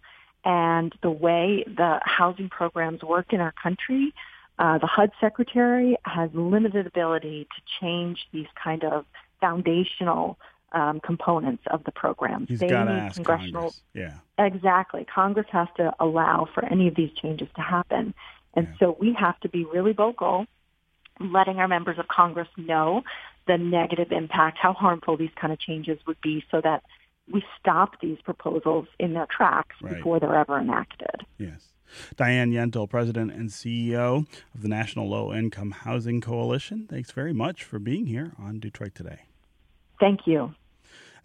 and 0.43 0.91
the 1.04 1.12
way 1.12 1.63
the 1.67 2.00
housing 2.04 2.50
programs 2.50 3.04
work 3.04 3.34
in 3.34 3.39
our 3.39 3.54
country 3.62 4.12
uh, 4.60 4.78
the 4.80 4.88
HUD 4.88 5.12
secretary 5.21 5.97
has 6.04 6.32
limited 6.34 6.88
ability 6.88 7.47
to 7.56 7.62
change 7.80 8.28
these 8.34 8.47
kind 8.62 8.84
of 8.84 9.06
foundational 9.39 10.38
um, 10.71 11.00
components 11.00 11.63
of 11.69 11.84
the 11.84 11.91
program. 11.91 12.47
He's 12.47 12.60
they 12.60 12.67
got 12.67 12.86
to 12.86 12.91
ask 12.91 13.23
Congress. 13.23 13.82
Yeah. 13.93 14.13
Exactly. 14.39 15.06
Congress 15.06 15.47
has 15.52 15.67
to 15.78 15.93
allow 16.00 16.47
for 16.54 16.65
any 16.65 16.88
of 16.88 16.95
these 16.95 17.12
changes 17.13 17.47
to 17.56 17.62
happen. 17.62 18.13
And 18.56 18.67
yeah. 18.67 18.73
so 18.80 18.97
we 19.00 19.13
have 19.13 19.39
to 19.41 19.50
be 19.50 19.63
really 19.63 19.93
vocal, 19.93 20.47
letting 21.19 21.58
our 21.58 21.67
members 21.67 21.97
of 21.99 22.08
Congress 22.08 22.47
know 22.58 23.03
the 23.47 23.58
negative 23.58 24.12
impact, 24.12 24.58
how 24.62 24.73
harmful 24.73 25.17
these 25.17 25.32
kind 25.39 25.53
of 25.53 25.60
changes 25.60 25.99
would 26.06 26.19
be 26.21 26.43
so 26.51 26.62
that 26.62 26.84
we 27.32 27.43
stop 27.60 27.99
these 28.01 28.17
proposals 28.23 28.88
in 28.99 29.13
their 29.13 29.27
tracks 29.27 29.75
right. 29.82 29.95
before 29.95 30.19
they're 30.19 30.36
ever 30.36 30.60
enacted. 30.60 31.25
Yes. 31.38 31.73
Diane 32.15 32.51
Yentel, 32.51 32.89
President 32.89 33.32
and 33.32 33.49
CEO 33.49 34.27
of 34.53 34.62
the 34.62 34.67
National 34.67 35.08
Low 35.08 35.34
Income 35.34 35.71
Housing 35.71 36.19
Coalition. 36.19 36.88
Thanks 36.89 37.12
very 37.12 37.34
much 37.34 37.63
for 37.63 37.80
being 37.80 38.08
here 38.08 38.34
on 38.38 38.60
Detroit 38.60 38.93
Today. 38.93 39.21
Thank 39.99 40.21
you. 40.25 40.53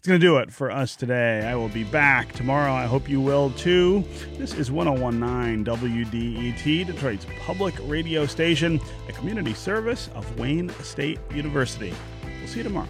It's 0.03 0.09
going 0.09 0.21
to 0.21 0.27
do 0.27 0.39
it 0.39 0.53
for 0.53 0.73
us 0.73 0.97
today. 0.97 1.47
I 1.47 1.55
will 1.55 1.69
be 1.69 1.85
back 1.85 2.33
tomorrow. 2.33 2.73
I 2.73 2.87
hope 2.87 3.09
you 3.09 3.21
will 3.21 3.53
too. 3.53 4.03
This 4.37 4.53
is 4.53 4.69
1019 4.69 5.65
WDET, 5.65 6.87
Detroit's 6.87 7.25
public 7.39 7.73
radio 7.83 8.27
station, 8.27 8.81
a 9.09 9.13
community 9.13 9.55
service 9.55 10.11
of 10.17 10.41
Wayne 10.41 10.71
State 10.83 11.21
University. 11.33 11.95
We'll 12.41 12.49
see 12.49 12.57
you 12.57 12.65
tomorrow. 12.65 12.89